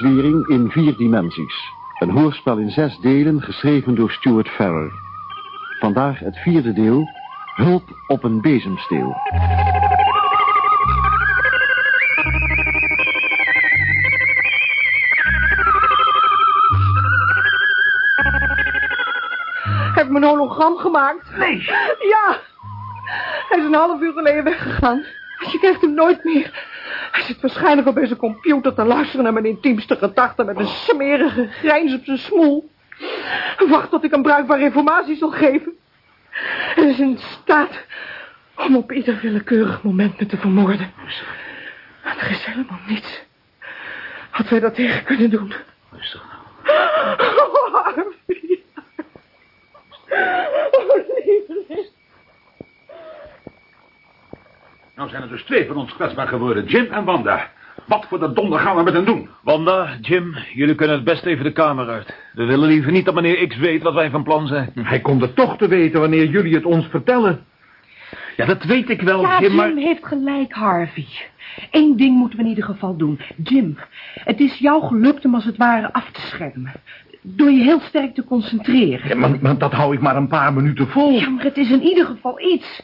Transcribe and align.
Samenzwering 0.00 0.48
in 0.48 0.70
vier 0.70 0.96
dimensies. 0.96 1.72
Een 1.98 2.10
hoorspel 2.10 2.58
in 2.58 2.70
zes 2.70 2.98
delen 2.98 3.42
geschreven 3.42 3.94
door 3.94 4.10
Stuart 4.10 4.48
Farrer. 4.48 4.92
Vandaag 5.80 6.18
het 6.18 6.36
vierde 6.36 6.72
deel, 6.72 7.08
Hulp 7.54 7.82
op 8.06 8.24
een 8.24 8.40
bezemsteel. 8.40 9.14
Heb 19.94 20.04
ik 20.04 20.10
mijn 20.10 20.24
hologram 20.24 20.76
gemaakt? 20.76 21.36
Nee. 21.36 21.62
Ja. 21.98 22.38
Hij 23.48 23.58
is 23.58 23.64
een 23.64 23.74
half 23.74 24.00
uur 24.00 24.12
geleden 24.12 24.44
weggegaan. 24.44 25.04
Je 25.52 25.58
krijgt 25.58 25.80
hem 25.80 25.94
nooit 25.94 26.24
meer. 26.24 26.59
Zit 27.30 27.40
waarschijnlijk 27.40 27.88
op 27.88 27.98
zijn 28.02 28.16
computer 28.16 28.74
te 28.74 28.84
luisteren 28.84 29.24
naar 29.24 29.32
mijn 29.32 29.44
intiemste 29.44 29.96
gedachten 29.96 30.46
met 30.46 30.58
een 30.58 30.66
smerige 30.66 31.46
grijns 31.46 31.94
op 31.94 32.04
zijn 32.04 32.18
smoel. 32.18 32.70
Wacht 33.68 33.90
tot 33.90 34.04
ik 34.04 34.10
hem 34.10 34.22
bruikbare 34.22 34.62
informatie 34.62 35.16
zal 35.16 35.30
geven. 35.30 35.72
Hij 36.74 36.84
is 36.84 36.98
in 36.98 37.18
staat 37.18 37.84
om 38.56 38.76
op 38.76 38.92
ieder 38.92 39.18
willekeurig 39.22 39.82
moment 39.82 40.20
me 40.20 40.26
te 40.26 40.36
vermoorden. 40.36 40.92
En 42.02 42.18
er 42.18 42.30
is 42.30 42.44
helemaal 42.44 42.80
niets 42.86 43.22
wat 44.36 44.48
wij 44.48 44.60
dat 44.60 44.74
tegen 44.74 45.04
kunnen 45.04 45.30
doen. 45.30 45.54
Rustig 45.90 46.24
nou. 46.28 46.40
Oh, 47.38 47.74
Harvey. 47.74 48.62
Oh, 50.70 50.96
lieve. 51.24 51.90
Nou 55.00 55.12
zijn 55.12 55.22
er 55.22 55.28
dus 55.28 55.42
twee 55.42 55.66
van 55.66 55.76
ons 55.76 55.94
kwetsbaar 55.94 56.28
geworden. 56.28 56.64
Jim 56.64 56.86
en 56.90 57.04
Wanda. 57.04 57.50
Wat 57.86 58.06
voor 58.08 58.20
de 58.20 58.32
donder 58.32 58.58
gaan 58.58 58.76
we 58.76 58.82
met 58.82 58.92
hen 58.92 59.04
doen? 59.04 59.28
Wanda, 59.42 59.96
Jim, 60.00 60.36
jullie 60.54 60.74
kunnen 60.74 60.96
het 60.96 61.04
best 61.04 61.24
even 61.24 61.44
de 61.44 61.52
kamer 61.52 61.88
uit. 61.88 62.14
We 62.32 62.44
willen 62.44 62.68
liever 62.68 62.92
niet 62.92 63.04
dat 63.04 63.14
meneer 63.14 63.46
X 63.46 63.56
weet 63.56 63.82
wat 63.82 63.94
wij 63.94 64.10
van 64.10 64.22
plan 64.22 64.46
zijn. 64.46 64.72
Hij 64.74 65.00
komt 65.00 65.22
er 65.22 65.34
toch 65.34 65.56
te 65.56 65.68
weten 65.68 66.00
wanneer 66.00 66.26
jullie 66.26 66.54
het 66.54 66.64
ons 66.64 66.86
vertellen. 66.86 67.44
Ja, 68.36 68.46
dat 68.46 68.64
weet 68.64 68.90
ik 68.90 69.00
wel, 69.02 69.20
Ja, 69.20 69.40
Jim, 69.40 69.42
Jim 69.42 69.56
maar... 69.56 69.84
heeft 69.84 70.06
gelijk, 70.06 70.52
Harvey. 70.52 71.06
Eén 71.70 71.96
ding 71.96 72.16
moeten 72.16 72.38
we 72.38 72.44
in 72.44 72.50
ieder 72.50 72.64
geval 72.64 72.96
doen. 72.96 73.20
Jim, 73.42 73.76
het 74.14 74.40
is 74.40 74.58
jou 74.58 74.86
gelukt 74.86 75.24
om 75.24 75.34
als 75.34 75.44
het 75.44 75.56
ware 75.56 75.92
af 75.92 76.10
te 76.10 76.20
schermen. 76.20 76.72
Door 77.22 77.50
je 77.50 77.62
heel 77.62 77.80
sterk 77.80 78.14
te 78.14 78.24
concentreren. 78.24 79.08
Ja, 79.08 79.14
maar, 79.14 79.38
maar 79.40 79.58
dat 79.58 79.72
hou 79.72 79.94
ik 79.94 80.00
maar 80.00 80.16
een 80.16 80.28
paar 80.28 80.52
minuten 80.52 80.88
vol. 80.88 81.20
Ja, 81.20 81.28
maar 81.28 81.44
het 81.44 81.56
is 81.56 81.70
in 81.70 81.82
ieder 81.82 82.06
geval 82.06 82.40
iets. 82.40 82.82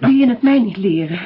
Wil 0.00 0.10
je 0.10 0.28
het 0.28 0.42
mij 0.42 0.58
niet 0.60 0.76
leren? 0.76 1.20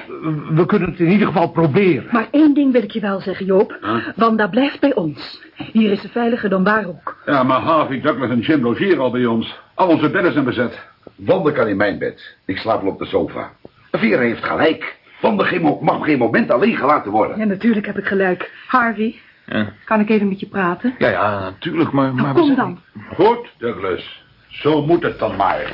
We 0.54 0.66
kunnen 0.66 0.90
het 0.90 1.00
in 1.00 1.08
ieder 1.10 1.26
geval 1.26 1.48
proberen. 1.50 2.08
Maar 2.12 2.28
één 2.30 2.54
ding 2.54 2.72
wil 2.72 2.82
ik 2.82 2.90
je 2.90 3.00
wel 3.00 3.20
zeggen, 3.20 3.46
Joop. 3.46 3.78
Wanda 4.16 4.46
blijft 4.46 4.80
bij 4.80 4.94
ons. 4.94 5.42
Hier 5.72 5.90
is 5.90 6.00
ze 6.00 6.08
veiliger 6.08 6.48
dan 6.48 6.64
waar 6.64 6.86
ook. 6.86 7.16
Ja, 7.26 7.42
maar 7.42 7.60
Harvey, 7.60 8.00
Douglas 8.00 8.30
en 8.30 8.40
Jim 8.40 8.62
logeren 8.62 8.98
al 8.98 9.10
bij 9.10 9.26
ons. 9.26 9.58
Al 9.74 9.88
onze 9.88 10.10
bedden 10.10 10.32
zijn 10.32 10.44
bezet. 10.44 10.86
Wanda 11.14 11.50
kan 11.50 11.66
in 11.66 11.76
mijn 11.76 11.98
bed. 11.98 12.36
Ik 12.44 12.56
slaap 12.58 12.82
wel 12.82 12.92
op 12.92 12.98
de 12.98 13.06
sofa. 13.06 13.50
Vera 13.92 14.20
heeft 14.20 14.44
gelijk. 14.44 14.96
Wanda 15.20 15.44
geen 15.44 15.62
mag 15.62 15.96
op 15.96 16.02
geen 16.02 16.18
moment 16.18 16.50
alleen 16.50 16.76
gelaten 16.76 17.10
worden. 17.10 17.38
Ja, 17.38 17.44
natuurlijk 17.44 17.86
heb 17.86 17.98
ik 17.98 18.04
gelijk. 18.06 18.50
Harvey, 18.66 19.14
Ja. 19.46 19.72
kan 19.84 20.00
ik 20.00 20.08
even 20.10 20.28
met 20.28 20.40
je 20.40 20.46
praten? 20.46 20.94
Ja, 20.98 21.08
ja, 21.08 21.40
natuurlijk, 21.40 21.92
maar... 21.92 22.14
maar 22.14 22.34
we 22.34 22.38
Kom 22.40 22.44
zijn- 22.54 22.56
dan. 22.56 22.78
Goed, 23.14 23.48
Douglas. 23.58 24.24
Zo 24.48 24.86
moet 24.86 25.02
het 25.02 25.18
dan 25.18 25.36
maar. 25.36 25.72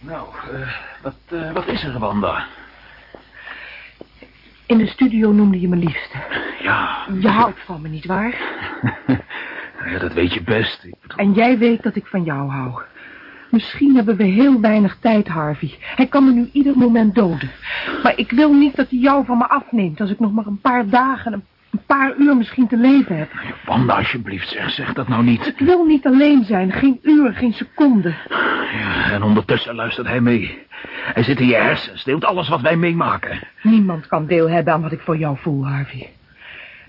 Nou, 0.00 0.26
eh, 0.52 0.68
wat, 1.02 1.16
eh, 1.28 1.52
wat 1.52 1.66
is 1.66 1.84
er, 1.84 1.98
Wanda? 1.98 2.46
In 4.66 4.78
de 4.78 4.86
studio 4.86 5.32
noemde 5.32 5.60
je 5.60 5.68
me 5.68 5.76
liefste. 5.76 6.16
Ja, 6.62 7.06
Je 7.20 7.28
houdt 7.28 7.60
van 7.64 7.80
me, 7.82 7.88
nietwaar? 7.88 8.34
ja, 9.92 9.98
dat 9.98 10.12
weet 10.12 10.34
je 10.34 10.42
best. 10.42 10.84
Ik 10.84 10.94
bedoel- 11.02 11.18
En 11.18 11.32
jij 11.32 11.58
weet 11.58 11.82
dat 11.82 11.96
ik 11.96 12.06
van 12.06 12.22
jou 12.24 12.50
hou. 12.50 12.82
Misschien 13.50 13.94
hebben 13.96 14.16
we 14.16 14.24
heel 14.24 14.60
weinig 14.60 14.96
tijd, 15.00 15.28
Harvey. 15.28 15.76
Hij 15.80 16.06
kan 16.06 16.24
me 16.24 16.32
nu 16.32 16.48
ieder 16.52 16.76
moment 16.76 17.14
doden. 17.14 17.50
Maar 18.02 18.16
ik 18.18 18.30
wil 18.30 18.52
niet 18.52 18.76
dat 18.76 18.90
hij 18.90 18.98
jou 18.98 19.24
van 19.24 19.38
me 19.38 19.48
afneemt... 19.48 20.00
als 20.00 20.10
ik 20.10 20.18
nog 20.20 20.32
maar 20.32 20.46
een 20.46 20.60
paar 20.60 20.88
dagen, 20.88 21.32
een 21.32 21.44
een 21.70 21.84
paar 21.86 22.16
uur 22.16 22.36
misschien 22.36 22.68
te 22.68 22.76
leven 22.76 23.18
heb. 23.18 23.30
Wanda, 23.64 23.94
alsjeblieft, 23.96 24.48
zeg, 24.48 24.70
zeg 24.70 24.92
dat 24.92 25.08
nou 25.08 25.22
niet. 25.22 25.46
Ik 25.46 25.58
wil 25.58 25.84
niet 25.84 26.06
alleen 26.06 26.44
zijn. 26.44 26.72
Geen 26.72 26.98
uur, 27.02 27.32
geen 27.32 27.52
seconde. 27.52 28.14
Ja, 28.72 29.10
en 29.10 29.22
ondertussen 29.22 29.74
luistert 29.74 30.06
hij 30.06 30.20
mee. 30.20 30.66
Hij 31.12 31.22
zit 31.22 31.40
in 31.40 31.46
je 31.46 31.56
hersens, 31.56 32.04
deelt 32.04 32.24
alles 32.24 32.48
wat 32.48 32.60
wij 32.60 32.76
meemaken. 32.76 33.38
Niemand 33.62 34.06
kan 34.06 34.26
deel 34.26 34.50
hebben 34.50 34.72
aan 34.72 34.82
wat 34.82 34.92
ik 34.92 35.00
voor 35.00 35.16
jou 35.16 35.36
voel, 35.38 35.66
Harvey. 35.66 36.10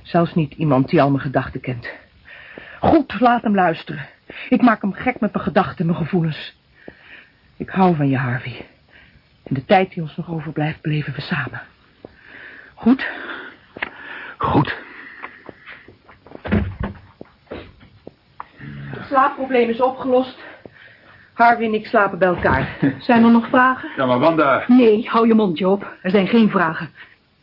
Zelfs 0.04 0.36
niet 0.36 0.54
iemand 0.54 0.90
die 0.90 1.02
al 1.02 1.10
mijn 1.10 1.22
gedachten 1.22 1.62
kent. 1.62 1.90
Goed, 2.80 3.20
laat 3.20 3.44
hem 3.44 3.56
luisteren. 3.56 4.08
Ik 4.50 4.62
maak 4.62 4.82
hem 4.82 4.94
gek 4.94 5.20
met 5.20 5.34
mijn 5.34 5.46
gedachten 5.46 5.78
en 5.78 5.86
mijn 5.86 5.98
gevoelens. 5.98 6.60
Ik 7.58 7.70
hou 7.70 7.96
van 7.96 8.10
je, 8.10 8.18
Harvey. 8.18 8.66
In 9.44 9.54
de 9.54 9.66
tijd 9.66 9.94
die 9.94 10.04
ons 10.04 10.18
nog 10.18 10.30
overblijft, 10.30 10.82
bleven 10.82 11.14
we 11.14 11.22
samen. 11.22 11.62
Goed? 12.74 13.10
Goed. 14.42 14.76
Het 18.88 19.08
slaapprobleem 19.08 19.70
is 19.70 19.82
opgelost. 19.82 20.38
Harvey 21.34 21.66
en 21.66 21.74
ik 21.74 21.86
slapen 21.86 22.18
bij 22.18 22.28
elkaar. 22.28 22.78
Zijn 23.00 23.24
er 23.24 23.32
nog 23.32 23.48
vragen? 23.48 23.90
Ja, 23.96 24.06
maar 24.06 24.20
Wanda... 24.20 24.64
Nee, 24.68 25.08
hou 25.10 25.28
je 25.28 25.34
mond, 25.34 25.58
Joop. 25.58 25.88
Er 26.02 26.12
zijn 26.12 26.28
geen 26.28 26.50
vragen. 26.50 26.90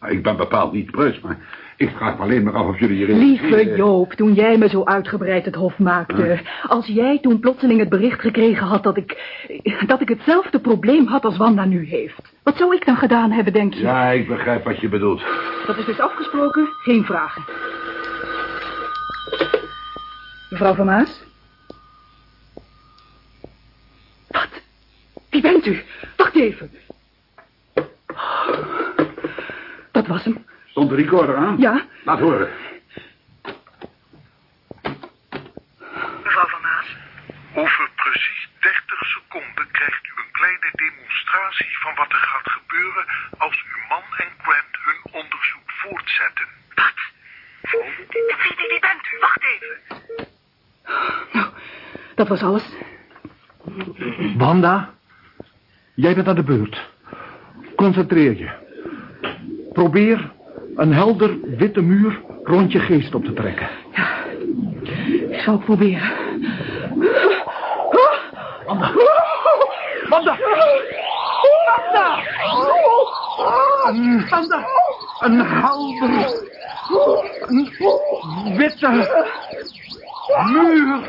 Ik 0.07 0.23
ben 0.23 0.37
bepaald 0.37 0.73
niet 0.73 0.91
preus, 0.91 1.21
maar 1.21 1.39
ik 1.77 1.91
vraag 1.97 2.17
me 2.17 2.23
alleen 2.23 2.43
maar 2.43 2.55
af 2.55 2.67
of 2.67 2.79
jullie 2.79 2.97
hierin... 2.97 3.19
Lieve 3.19 3.75
Joop, 3.77 4.13
toen 4.13 4.35
jij 4.35 4.59
me 4.59 4.69
zo 4.69 4.85
uitgebreid 4.85 5.45
het 5.45 5.55
hof 5.55 5.79
maakte. 5.79 6.41
Als 6.63 6.87
jij 6.87 7.19
toen 7.19 7.41
plotseling 7.41 7.81
het 7.81 7.89
bericht 7.89 8.21
gekregen 8.21 8.67
had 8.67 8.83
dat 8.83 8.97
ik... 8.97 9.17
dat 9.87 10.01
ik 10.01 10.09
hetzelfde 10.09 10.61
probleem 10.61 11.07
had 11.07 11.25
als 11.25 11.37
Wanda 11.37 11.65
nu 11.65 11.87
heeft. 11.87 12.35
Wat 12.43 12.57
zou 12.57 12.75
ik 12.75 12.87
dan 12.87 12.97
gedaan 12.97 13.31
hebben, 13.31 13.53
denk 13.53 13.75
je? 13.75 13.81
Ja, 13.81 14.11
ik 14.11 14.29
begrijp 14.29 14.65
wat 14.65 14.81
je 14.81 14.89
bedoelt. 14.89 15.23
Dat 15.67 15.79
is 15.79 15.85
dus 15.85 15.99
afgesproken, 15.99 16.69
geen 16.83 17.05
vragen. 17.05 17.43
Mevrouw 20.51 20.75
Van 20.75 20.87
Maas? 20.87 21.23
Wat? 24.29 24.49
Wie 25.31 25.43
bent 25.43 25.67
u? 25.67 25.83
Wacht 26.17 26.37
even. 26.37 26.71
Dat 29.99 30.07
was 30.07 30.25
hem. 30.25 30.45
Stond 30.67 30.89
de 30.91 30.97
recorder 30.97 31.37
aan? 31.37 31.57
Ja? 31.59 31.87
Laat 32.05 32.19
horen. 32.19 32.49
Mevrouw 36.25 36.49
Van 36.49 36.61
Maas? 36.61 36.97
Over 37.55 37.91
precies 37.95 38.49
30 38.61 38.83
seconden 39.15 39.67
krijgt 39.71 40.07
u 40.07 40.11
een 40.17 40.33
kleine 40.33 40.71
demonstratie 40.73 41.79
van 41.79 41.95
wat 41.95 42.09
er 42.09 42.25
gaat 42.33 42.51
gebeuren 42.51 43.05
als 43.39 43.65
uw 43.73 43.81
man 43.89 44.03
en 44.17 44.31
Grant 44.43 44.75
hun 44.85 45.21
onderzoek 45.21 45.71
voortzetten. 45.83 46.47
Wat? 46.75 46.99
Wie, 47.71 48.35
wie, 48.43 48.69
wie 48.69 48.81
bent 48.81 49.05
u? 49.13 49.19
Wacht 49.21 49.43
even. 49.53 49.77
Nou, 51.33 51.49
dat 52.15 52.29
was 52.29 52.43
alles. 52.43 52.65
Wanda, 54.37 54.95
jij 55.95 56.15
bent 56.15 56.29
aan 56.29 56.35
de 56.35 56.43
beurt. 56.43 56.91
Concentreer 57.77 58.37
je. 58.39 58.67
Probeer 59.79 60.31
een 60.77 60.93
helder 60.93 61.37
witte 61.57 61.81
muur 61.81 62.21
rond 62.45 62.73
je 62.73 62.79
geest 62.79 63.15
op 63.15 63.25
te 63.25 63.33
trekken. 63.33 63.69
Ik 65.31 65.41
zal 65.41 65.55
het 65.55 65.65
proberen. 65.65 66.11
Wanda! 70.09 70.09
Wanda! 70.09 70.37
Een, 73.87 74.27
een 75.21 75.41
helder... 75.47 76.11
Een 77.47 77.73
witte... 78.57 78.89
Muur. 80.53 81.01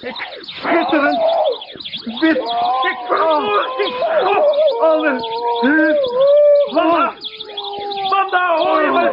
Ik 0.00 0.14
schitterend... 0.40 1.18
Wit... 2.20 2.36
Ik... 2.36 2.42
Ik... 3.78 3.94
Oh, 4.26 4.82
alle... 4.82 5.12
Wanda! 6.72 7.12
Wanda, 8.10 8.56
hoor 8.56 8.82
je 8.82 8.90
me? 8.90 9.04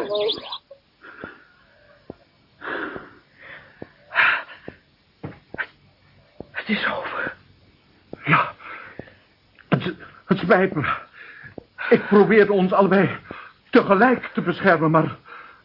Het 6.52 6.70
is 6.70 6.88
over. 6.88 7.36
Ja, 8.26 8.54
het, 9.70 9.84
het 9.84 9.96
spijt 10.48 10.76
me. 10.76 10.84
Ik 11.90 12.08
probeerde 12.08 12.54
ons 12.54 12.72
allebei 12.74 13.10
tegelijk 13.70 14.30
te 14.34 14.42
beschermen, 14.42 14.92
maar 14.92 15.16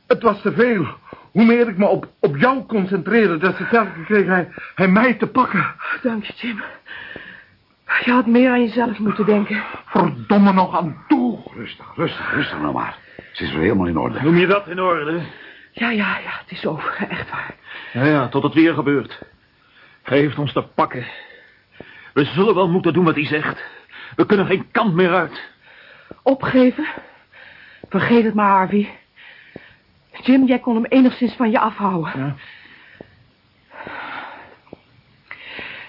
het 0.07 0.23
was 0.23 0.41
te 0.41 0.53
veel. 0.53 0.87
Hoe 1.31 1.45
meer 1.45 1.69
ik 1.69 1.79
me 1.79 1.87
op, 1.87 2.09
op 2.21 2.37
jou 2.37 2.67
concentreerde, 2.67 3.39
des 3.39 3.57
te 3.57 3.65
sterker 3.65 4.05
kreeg 4.05 4.27
hij, 4.27 4.49
hij 4.75 4.89
mij 4.89 5.15
te 5.15 5.27
pakken. 5.27 5.75
Dank 6.03 6.25
je, 6.25 6.33
Jim. 6.37 6.63
Je 8.05 8.11
had 8.11 8.27
meer 8.27 8.51
aan 8.51 8.63
jezelf 8.63 8.99
moeten 8.99 9.27
denken. 9.27 9.63
Verdomme 9.87 10.53
nog 10.53 10.77
aan 10.77 11.05
toe. 11.09 11.39
Rustig, 11.55 11.87
rustig, 11.97 12.35
rustig 12.35 12.61
nou 12.61 12.73
maar. 12.73 12.97
Ze 13.33 13.45
is 13.45 13.53
weer 13.53 13.63
helemaal 13.63 13.87
in 13.87 13.99
orde. 13.99 14.23
Noem 14.23 14.37
je 14.37 14.47
dat 14.47 14.69
in 14.69 14.81
orde? 14.81 15.21
Ja, 15.73 15.91
ja, 15.91 16.19
ja, 16.25 16.31
het 16.41 16.51
is 16.51 16.67
over, 16.67 17.07
echt 17.09 17.31
waar. 17.31 17.55
Ja, 17.93 18.05
ja, 18.05 18.29
tot 18.29 18.43
het 18.43 18.55
weer 18.55 18.75
gebeurt. 18.75 19.23
Hij 20.03 20.19
heeft 20.19 20.39
ons 20.39 20.53
te 20.53 20.63
pakken. 20.63 21.07
We 22.13 22.25
zullen 22.25 22.55
wel 22.55 22.69
moeten 22.69 22.93
doen 22.93 23.05
wat 23.05 23.15
hij 23.15 23.27
zegt. 23.27 23.63
We 24.17 24.27
kunnen 24.27 24.47
geen 24.47 24.71
kant 24.71 24.95
meer 24.95 25.15
uit. 25.15 25.43
Opgeven? 26.23 26.87
Vergeet 27.89 28.25
het 28.25 28.35
maar, 28.35 28.51
Harvey. 28.51 28.91
Jim, 30.23 30.47
jij 30.47 30.59
kon 30.59 30.75
hem 30.75 30.85
enigszins 30.85 31.35
van 31.35 31.51
je 31.51 31.59
afhouden. 31.59 32.13
Ja. 32.17 32.35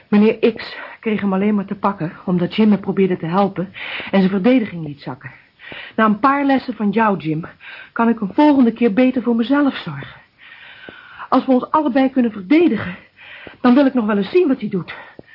Meneer 0.08 0.54
X 0.54 0.76
kreeg 1.00 1.22
hem 1.22 1.34
alleen 1.34 1.56
maar 1.56 1.66
te 1.66 1.76
pakken, 1.76 2.12
omdat 2.26 2.56
Jim 2.56 2.70
me 2.70 2.78
probeerde 2.78 3.18
te 3.18 3.26
helpen 3.26 3.74
en 4.12 4.20
zijn 4.20 4.30
verdediging 4.30 4.86
liet 4.86 5.02
zakken. 5.02 5.32
Na 5.96 6.06
een 6.06 6.20
paar 6.20 6.46
lessen 6.46 6.74
van 6.74 6.90
jou, 6.90 7.18
Jim, 7.18 7.46
kan 7.92 8.10
ik 8.10 8.22
een 8.22 8.34
volgende 8.34 8.72
keer 8.72 8.94
beter 8.94 9.22
voor 9.22 9.36
mezelf 9.36 9.76
zorgen. 9.76 10.22
Als 11.30 11.46
we 11.46 11.52
ons 11.52 11.72
allebei 11.72 12.10
kunnen 12.10 12.32
verdedigen, 12.32 12.96
dan 13.62 13.74
wil 13.74 13.86
ik 13.86 13.94
nog 13.94 14.06
wel 14.06 14.18
eens 14.18 14.30
zien 14.30 14.48
wat 14.48 14.60
hij 14.60 14.70
doet. 14.70 14.94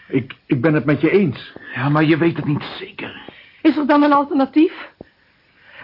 Ik, 0.08 0.34
ik 0.46 0.60
ben 0.60 0.74
het 0.74 0.84
met 0.84 1.00
je 1.00 1.10
eens. 1.10 1.52
Ja, 1.74 1.88
maar 1.88 2.04
je 2.04 2.16
weet 2.16 2.36
het 2.36 2.46
niet 2.46 2.62
zeker. 2.78 3.20
Is 3.62 3.76
er 3.76 3.86
dan 3.86 4.02
een 4.02 4.12
alternatief? 4.12 4.92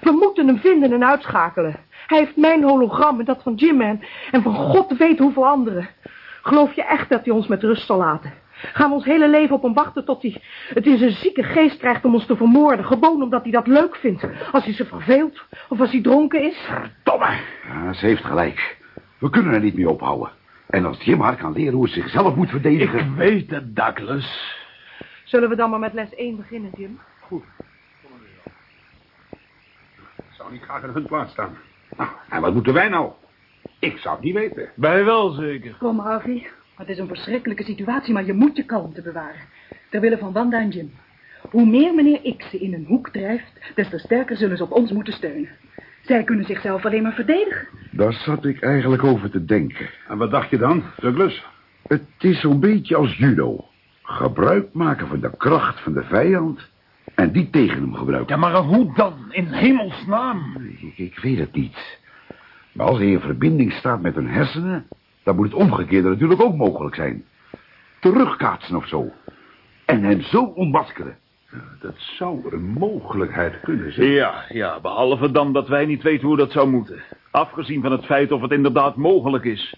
We 0.00 0.10
moeten 0.10 0.46
hem 0.46 0.58
vinden 0.58 0.92
en 0.92 1.04
uitschakelen. 1.04 1.76
Hij 2.06 2.18
heeft 2.18 2.36
mijn 2.36 2.62
hologram 2.62 3.18
en 3.18 3.24
dat 3.24 3.42
van 3.42 3.54
Jim 3.54 3.80
en, 3.80 4.00
en 4.30 4.42
van 4.42 4.54
God 4.54 4.96
weet 4.96 5.18
hoeveel 5.18 5.46
anderen. 5.46 5.88
Geloof 6.42 6.72
je 6.72 6.84
echt 6.84 7.08
dat 7.08 7.24
hij 7.24 7.34
ons 7.34 7.46
met 7.46 7.62
rust 7.62 7.86
zal 7.86 7.98
laten? 7.98 8.32
Gaan 8.54 8.88
we 8.88 8.94
ons 8.94 9.04
hele 9.04 9.28
leven 9.28 9.56
op 9.56 9.62
hem 9.62 9.74
wachten 9.74 10.04
tot 10.04 10.22
hij 10.22 10.42
het 10.68 10.86
in 10.86 10.98
zijn 10.98 11.10
zieke 11.10 11.42
geest 11.42 11.76
krijgt 11.78 12.04
om 12.04 12.14
ons 12.14 12.26
te 12.26 12.36
vermoorden? 12.36 12.84
Gewoon 12.84 13.22
omdat 13.22 13.42
hij 13.42 13.52
dat 13.52 13.66
leuk 13.66 13.96
vindt. 13.96 14.26
Als 14.52 14.64
hij 14.64 14.74
zich 14.74 14.88
verveelt 14.88 15.42
of 15.68 15.80
als 15.80 15.90
hij 15.90 16.02
dronken 16.02 16.42
is. 16.42 16.68
Domme. 17.02 17.38
Ja, 17.68 17.92
ze 17.92 18.06
heeft 18.06 18.24
gelijk. 18.24 18.76
We 19.18 19.30
kunnen 19.30 19.52
er 19.52 19.60
niet 19.60 19.74
mee 19.74 19.90
ophouden. 19.90 20.30
En 20.74 20.84
als 20.84 21.02
Jim 21.02 21.20
haar 21.20 21.36
kan 21.36 21.52
leren 21.52 21.74
hoe 21.74 21.88
ze 21.88 22.00
zichzelf 22.00 22.34
moet 22.34 22.50
verdedigen... 22.50 22.98
Ik 22.98 23.14
weet 23.16 23.50
het, 23.50 23.76
Douglas. 23.76 24.56
Zullen 25.24 25.48
we 25.48 25.56
dan 25.56 25.70
maar 25.70 25.78
met 25.78 25.92
les 25.92 26.14
1 26.14 26.36
beginnen, 26.36 26.70
Jim? 26.76 27.00
Ik 30.16 30.30
zou 30.30 30.52
niet 30.52 30.62
graag 30.62 30.82
in 30.82 30.88
hun 30.88 31.06
plaats 31.06 31.32
staan. 31.32 31.56
Nou, 31.96 32.10
en 32.28 32.40
wat 32.40 32.54
moeten 32.54 32.72
wij 32.72 32.88
nou? 32.88 33.12
Ik 33.78 33.98
zou 33.98 34.14
het 34.14 34.24
niet 34.24 34.34
weten. 34.34 34.68
Wij 34.74 35.04
wel 35.04 35.30
zeker. 35.30 35.76
Kom, 35.78 35.98
Harvey. 35.98 36.46
Het 36.76 36.88
is 36.88 36.98
een 36.98 37.08
verschrikkelijke 37.08 37.64
situatie, 37.64 38.12
maar 38.12 38.24
je 38.24 38.32
moet 38.32 38.56
je 38.56 38.64
kalmte 38.64 39.02
bewaren. 39.02 39.40
Terwille 39.90 40.18
van 40.18 40.32
Wanda 40.32 40.60
en 40.60 40.70
Jim. 40.70 40.92
Hoe 41.50 41.66
meer 41.66 41.94
meneer 41.94 42.36
X 42.36 42.50
ze 42.50 42.58
in 42.58 42.74
een 42.74 42.86
hoek 42.86 43.08
drijft, 43.08 43.72
des 43.74 43.88
te 43.88 43.98
sterker 43.98 44.36
zullen 44.36 44.56
ze 44.56 44.62
op 44.62 44.72
ons 44.72 44.92
moeten 44.92 45.12
steunen. 45.12 45.48
Zij 46.04 46.24
kunnen 46.24 46.44
zichzelf 46.44 46.84
alleen 46.84 47.02
maar 47.02 47.12
verdedigen. 47.14 47.68
Daar 47.90 48.12
zat 48.12 48.44
ik 48.44 48.60
eigenlijk 48.60 49.04
over 49.04 49.30
te 49.30 49.44
denken. 49.44 49.90
En 50.08 50.18
wat 50.18 50.30
dacht 50.30 50.50
je 50.50 50.58
dan, 50.58 50.82
Douglas? 50.96 51.44
Het 51.86 52.02
is 52.18 52.40
zo'n 52.40 52.60
beetje 52.60 52.96
als 52.96 53.16
judo. 53.16 53.64
Gebruik 54.02 54.72
maken 54.72 55.08
van 55.08 55.20
de 55.20 55.36
kracht 55.36 55.80
van 55.80 55.92
de 55.92 56.02
vijand 56.02 56.70
en 57.14 57.32
die 57.32 57.50
tegen 57.50 57.80
hem 57.80 57.94
gebruiken. 57.94 58.34
Ja, 58.34 58.40
maar 58.40 58.62
hoe 58.62 58.94
dan? 58.94 59.14
In 59.30 59.46
hemelsnaam. 59.46 60.56
Ik, 60.80 60.98
ik 60.98 61.18
weet 61.18 61.38
het 61.38 61.54
niet. 61.54 61.98
Maar 62.72 62.86
als 62.86 62.98
hij 62.98 63.10
in 63.10 63.20
verbinding 63.20 63.72
staat 63.72 64.02
met 64.02 64.14
hun 64.14 64.28
hersenen... 64.28 64.86
dan 65.22 65.36
moet 65.36 65.44
het 65.44 65.54
omgekeerde 65.54 66.08
natuurlijk 66.08 66.42
ook 66.42 66.56
mogelijk 66.56 66.94
zijn. 66.94 67.24
Terugkaatsen 68.00 68.76
of 68.76 68.88
zo. 68.88 69.12
En 69.84 70.02
hem 70.02 70.20
zo 70.20 70.42
ontmaskeren. 70.42 71.16
Dat 71.80 71.94
zou 71.96 72.52
een 72.54 72.64
mogelijkheid 72.64 73.60
kunnen 73.60 73.92
zijn. 73.92 74.10
Ja, 74.10 74.44
ja, 74.48 74.80
behalve 74.80 75.30
dan 75.30 75.52
dat 75.52 75.68
wij 75.68 75.86
niet 75.86 76.02
weten 76.02 76.26
hoe 76.26 76.36
dat 76.36 76.52
zou 76.52 76.68
moeten. 76.68 77.02
Afgezien 77.30 77.82
van 77.82 77.92
het 77.92 78.04
feit 78.04 78.32
of 78.32 78.40
het 78.40 78.50
inderdaad 78.50 78.96
mogelijk 78.96 79.44
is. 79.44 79.74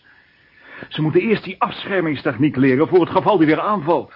Ze 0.89 1.03
moeten 1.03 1.21
eerst 1.21 1.45
die 1.45 1.57
afschermingstechniek 1.59 2.57
leren 2.57 2.89
voor 2.89 3.01
het 3.01 3.11
geval 3.11 3.39
die 3.39 3.47
weer 3.47 3.61
aanvalt. 3.61 4.13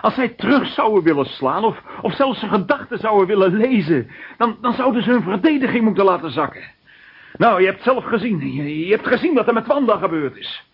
Als 0.00 0.14
zij 0.14 0.28
terug 0.28 0.66
zouden 0.66 1.02
willen 1.02 1.26
slaan 1.26 1.64
of, 1.64 1.82
of 2.02 2.14
zelfs 2.14 2.38
zijn 2.38 2.50
gedachten 2.50 2.98
zouden 2.98 3.26
willen 3.26 3.56
lezen... 3.56 4.10
Dan, 4.36 4.58
dan 4.60 4.72
zouden 4.72 5.02
ze 5.02 5.10
hun 5.10 5.22
verdediging 5.22 5.84
moeten 5.84 6.04
laten 6.04 6.30
zakken. 6.30 6.62
Nou, 7.36 7.60
je 7.60 7.66
hebt 7.66 7.82
zelf 7.82 8.04
gezien. 8.04 8.52
Je, 8.54 8.86
je 8.86 8.94
hebt 8.94 9.06
gezien 9.06 9.34
wat 9.34 9.46
er 9.46 9.54
met 9.54 9.66
Wanda 9.66 9.96
gebeurd 9.96 10.36
is. 10.36 10.64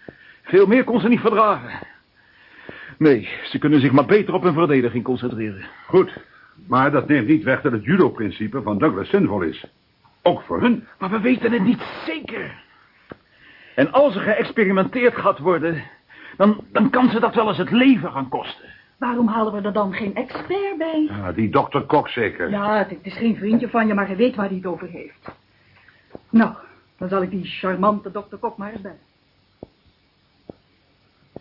Veel 0.42 0.66
meer 0.66 0.84
kon 0.84 1.00
ze 1.00 1.08
niet 1.08 1.20
verdragen. 1.20 1.70
Nee, 2.98 3.28
ze 3.44 3.58
kunnen 3.58 3.80
zich 3.80 3.92
maar 3.92 4.06
beter 4.06 4.34
op 4.34 4.42
hun 4.42 4.54
verdediging 4.54 5.04
concentreren. 5.04 5.64
Goed, 5.86 6.12
maar 6.66 6.90
dat 6.90 7.08
neemt 7.08 7.28
niet 7.28 7.42
weg 7.42 7.62
dat 7.62 7.72
het 7.72 7.84
judo-principe 7.84 8.62
van 8.62 8.78
Douglas 8.78 9.08
zinvol 9.08 9.40
is. 9.40 9.66
Ook 10.22 10.42
voor 10.42 10.60
hun. 10.60 10.86
Maar 10.98 11.10
we 11.10 11.20
weten 11.20 11.52
het 11.52 11.62
niet 11.62 11.82
zeker. 12.06 12.62
En 13.74 13.92
als 13.92 14.14
er 14.14 14.20
geëxperimenteerd 14.20 15.14
gaat 15.16 15.38
worden... 15.38 15.82
Dan, 16.36 16.64
dan 16.72 16.90
kan 16.90 17.10
ze 17.10 17.20
dat 17.20 17.34
wel 17.34 17.48
eens 17.48 17.58
het 17.58 17.70
leven 17.70 18.12
gaan 18.12 18.28
kosten. 18.28 18.68
Waarom 18.98 19.28
halen 19.28 19.52
we 19.52 19.60
er 19.60 19.72
dan 19.72 19.92
geen 19.92 20.14
expert 20.14 20.78
bij? 20.78 21.06
Ja, 21.08 21.32
die 21.32 21.50
dokter 21.50 21.82
Kok 21.82 22.08
zeker. 22.08 22.50
Ja, 22.50 22.78
het, 22.78 22.90
het 22.90 22.98
is 23.02 23.16
geen 23.16 23.36
vriendje 23.36 23.68
van 23.68 23.86
je, 23.86 23.94
maar 23.94 24.06
hij 24.06 24.16
weet 24.16 24.34
waar 24.34 24.46
hij 24.46 24.56
het 24.56 24.66
over 24.66 24.88
heeft. 24.88 25.30
Nou, 26.30 26.54
dan 26.98 27.08
zal 27.08 27.22
ik 27.22 27.30
die 27.30 27.44
charmante 27.44 28.10
dokter 28.10 28.38
Kok 28.38 28.56
maar 28.56 28.72
eens 28.72 28.80
bellen. 28.80 28.98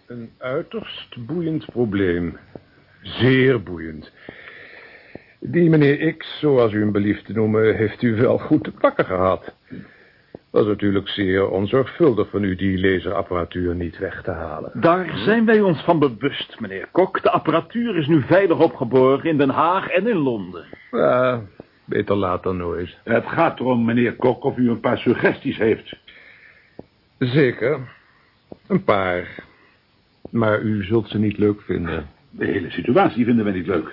Een 0.07 0.31
uiterst 0.37 1.25
boeiend 1.25 1.65
probleem. 1.65 2.37
Zeer 3.01 3.63
boeiend. 3.63 4.11
Die 5.39 5.69
meneer 5.69 6.15
X, 6.15 6.39
zoals 6.39 6.73
u 6.73 6.79
hem 6.79 6.91
belieft 6.91 7.25
te 7.25 7.33
noemen, 7.33 7.75
heeft 7.75 8.01
u 8.01 8.15
wel 8.15 8.37
goed 8.37 8.63
te 8.63 8.71
pakken 8.71 9.05
gehad. 9.05 9.55
Was 10.49 10.65
natuurlijk 10.65 11.07
zeer 11.07 11.49
onzorgvuldig 11.49 12.29
van 12.29 12.43
u 12.43 12.55
die 12.55 12.79
laserapparatuur 12.79 13.75
niet 13.75 13.97
weg 13.97 14.21
te 14.21 14.31
halen. 14.31 14.71
Daar 14.73 15.17
zijn 15.17 15.45
wij 15.45 15.61
ons 15.61 15.81
van 15.83 15.99
bewust, 15.99 16.59
meneer 16.59 16.87
Kok. 16.91 17.21
De 17.21 17.31
apparatuur 17.31 17.97
is 17.97 18.07
nu 18.07 18.21
veilig 18.21 18.59
opgeborgen 18.59 19.29
in 19.29 19.37
Den 19.37 19.49
Haag 19.49 19.87
en 19.87 20.07
in 20.07 20.17
Londen. 20.17 20.65
Ja, 20.91 21.41
beter 21.85 22.15
laat 22.15 22.43
dan 22.43 22.57
nooit. 22.57 22.97
Het 23.03 23.25
gaat 23.25 23.59
erom, 23.59 23.85
meneer 23.85 24.15
Kok, 24.15 24.43
of 24.43 24.57
u 24.57 24.69
een 24.69 24.79
paar 24.79 24.97
suggesties 24.97 25.57
heeft. 25.57 25.95
Zeker. 27.17 27.79
Een 28.67 28.83
paar. 28.83 29.51
Maar 30.33 30.61
u 30.61 30.83
zult 30.83 31.09
ze 31.09 31.17
niet 31.17 31.37
leuk 31.37 31.61
vinden. 31.61 32.07
De 32.29 32.45
hele 32.45 32.69
situatie 32.69 33.25
vinden 33.25 33.45
we 33.45 33.51
niet 33.51 33.67
leuk. 33.67 33.91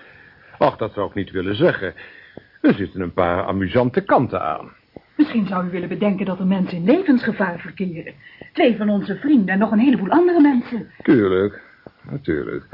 Ach, 0.58 0.76
dat 0.76 0.92
zou 0.92 1.08
ik 1.08 1.14
niet 1.14 1.30
willen 1.30 1.54
zeggen. 1.54 1.94
Er 2.60 2.74
zitten 2.74 3.00
een 3.00 3.12
paar 3.12 3.44
amusante 3.44 4.00
kanten 4.00 4.42
aan. 4.42 4.72
Misschien 5.16 5.46
zou 5.46 5.66
u 5.66 5.70
willen 5.70 5.88
bedenken 5.88 6.26
dat 6.26 6.38
er 6.38 6.46
mensen 6.46 6.76
in 6.76 6.84
levensgevaar 6.84 7.58
verkeren. 7.58 8.14
Twee 8.52 8.76
van 8.76 8.88
onze 8.88 9.16
vrienden 9.16 9.48
en 9.48 9.58
nog 9.58 9.70
een 9.70 9.78
heleboel 9.78 10.10
andere 10.10 10.40
mensen. 10.40 10.90
Tuurlijk, 11.02 11.62
natuurlijk. 12.10 12.66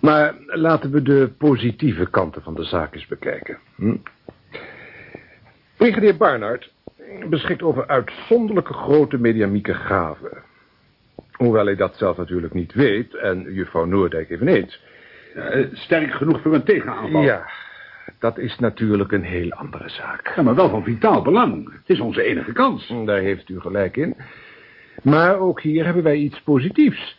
Maar 0.00 0.34
laten 0.46 0.90
we 0.90 1.02
de 1.02 1.30
positieve 1.38 2.10
kanten 2.10 2.42
van 2.42 2.54
de 2.54 2.64
zaak 2.64 2.94
eens 2.94 3.06
bekijken. 3.06 3.58
Hm? 3.74 3.96
Brigadier 5.76 6.16
Barnard 6.16 6.72
beschikt 7.28 7.62
over 7.62 7.86
uitzonderlijke 7.86 8.72
grote 8.72 9.18
mediamieke 9.18 9.74
gaven. 9.74 10.46
Hoewel 11.38 11.64
hij 11.64 11.76
dat 11.76 11.96
zelf 11.96 12.16
natuurlijk 12.16 12.54
niet 12.54 12.72
weet 12.72 13.14
en 13.14 13.52
juffrouw 13.52 13.84
Noordijk 13.84 14.30
eveneens. 14.30 14.82
Eh, 15.34 15.66
sterk 15.72 16.12
genoeg 16.12 16.40
voor 16.42 16.54
een 16.54 16.64
tegenaanval. 16.64 17.22
Ja, 17.22 17.50
dat 18.18 18.38
is 18.38 18.58
natuurlijk 18.58 19.12
een 19.12 19.24
heel 19.24 19.50
andere 19.50 19.88
zaak. 19.88 20.32
Ja, 20.36 20.42
maar 20.42 20.54
wel 20.54 20.68
van 20.68 20.84
vitaal 20.84 21.22
belang. 21.22 21.72
Het 21.72 21.88
is 21.96 22.00
onze 22.00 22.22
enige 22.22 22.52
kans. 22.52 22.94
Daar 23.04 23.20
heeft 23.20 23.48
u 23.48 23.60
gelijk 23.60 23.96
in. 23.96 24.16
Maar 25.02 25.38
ook 25.38 25.60
hier 25.60 25.84
hebben 25.84 26.02
wij 26.02 26.16
iets 26.16 26.40
positiefs. 26.40 27.18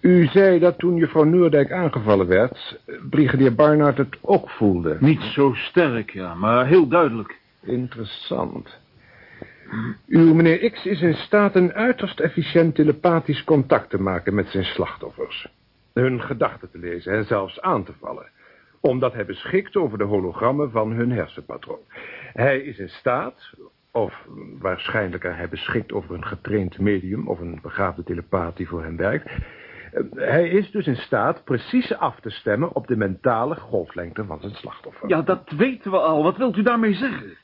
U 0.00 0.26
zei 0.26 0.58
dat 0.58 0.78
toen 0.78 0.96
juffrouw 0.96 1.24
Noordijk 1.24 1.72
aangevallen 1.72 2.26
werd... 2.26 2.80
brigadier 3.10 3.54
Barnard 3.54 3.98
het 3.98 4.16
ook 4.20 4.50
voelde. 4.50 4.96
Niet 5.00 5.22
zo 5.22 5.52
sterk, 5.54 6.10
ja, 6.10 6.34
maar 6.34 6.66
heel 6.66 6.88
duidelijk. 6.88 7.38
Interessant. 7.62 8.78
Uw 10.06 10.34
meneer 10.34 10.70
X 10.70 10.86
is 10.86 11.00
in 11.00 11.14
staat 11.14 11.54
een 11.54 11.72
uiterst 11.72 12.20
efficiënt 12.20 12.74
telepathisch 12.74 13.44
contact 13.44 13.90
te 13.90 14.00
maken 14.00 14.34
met 14.34 14.48
zijn 14.48 14.64
slachtoffers. 14.64 15.48
Hun 15.92 16.22
gedachten 16.22 16.70
te 16.70 16.78
lezen 16.78 17.12
en 17.12 17.24
zelfs 17.24 17.60
aan 17.60 17.84
te 17.84 17.92
vallen. 18.00 18.26
Omdat 18.80 19.12
hij 19.12 19.26
beschikt 19.26 19.76
over 19.76 19.98
de 19.98 20.04
hologrammen 20.04 20.70
van 20.70 20.92
hun 20.92 21.10
hersenpatroon. 21.10 21.80
Hij 22.32 22.58
is 22.58 22.78
in 22.78 22.88
staat, 22.88 23.54
of 23.92 24.26
waarschijnlijker 24.58 25.36
hij 25.36 25.48
beschikt 25.48 25.92
over 25.92 26.14
een 26.14 26.26
getraind 26.26 26.78
medium... 26.78 27.28
of 27.28 27.40
een 27.40 27.58
begaafde 27.62 28.02
telepaat 28.02 28.56
die 28.56 28.68
voor 28.68 28.82
hem 28.82 28.96
werkt... 28.96 29.30
Hij 30.14 30.48
is 30.48 30.70
dus 30.70 30.86
in 30.86 30.96
staat 30.96 31.44
precies 31.44 31.94
af 31.94 32.20
te 32.20 32.30
stemmen 32.30 32.74
op 32.74 32.86
de 32.86 32.96
mentale 32.96 33.54
golflengte 33.54 34.24
van 34.24 34.40
zijn 34.40 34.54
slachtoffer. 34.54 35.08
Ja, 35.08 35.22
dat 35.22 35.50
weten 35.56 35.90
we 35.90 35.98
al. 35.98 36.22
Wat 36.22 36.36
wilt 36.36 36.56
u 36.56 36.62
daarmee 36.62 36.94
zeggen? 36.94 37.36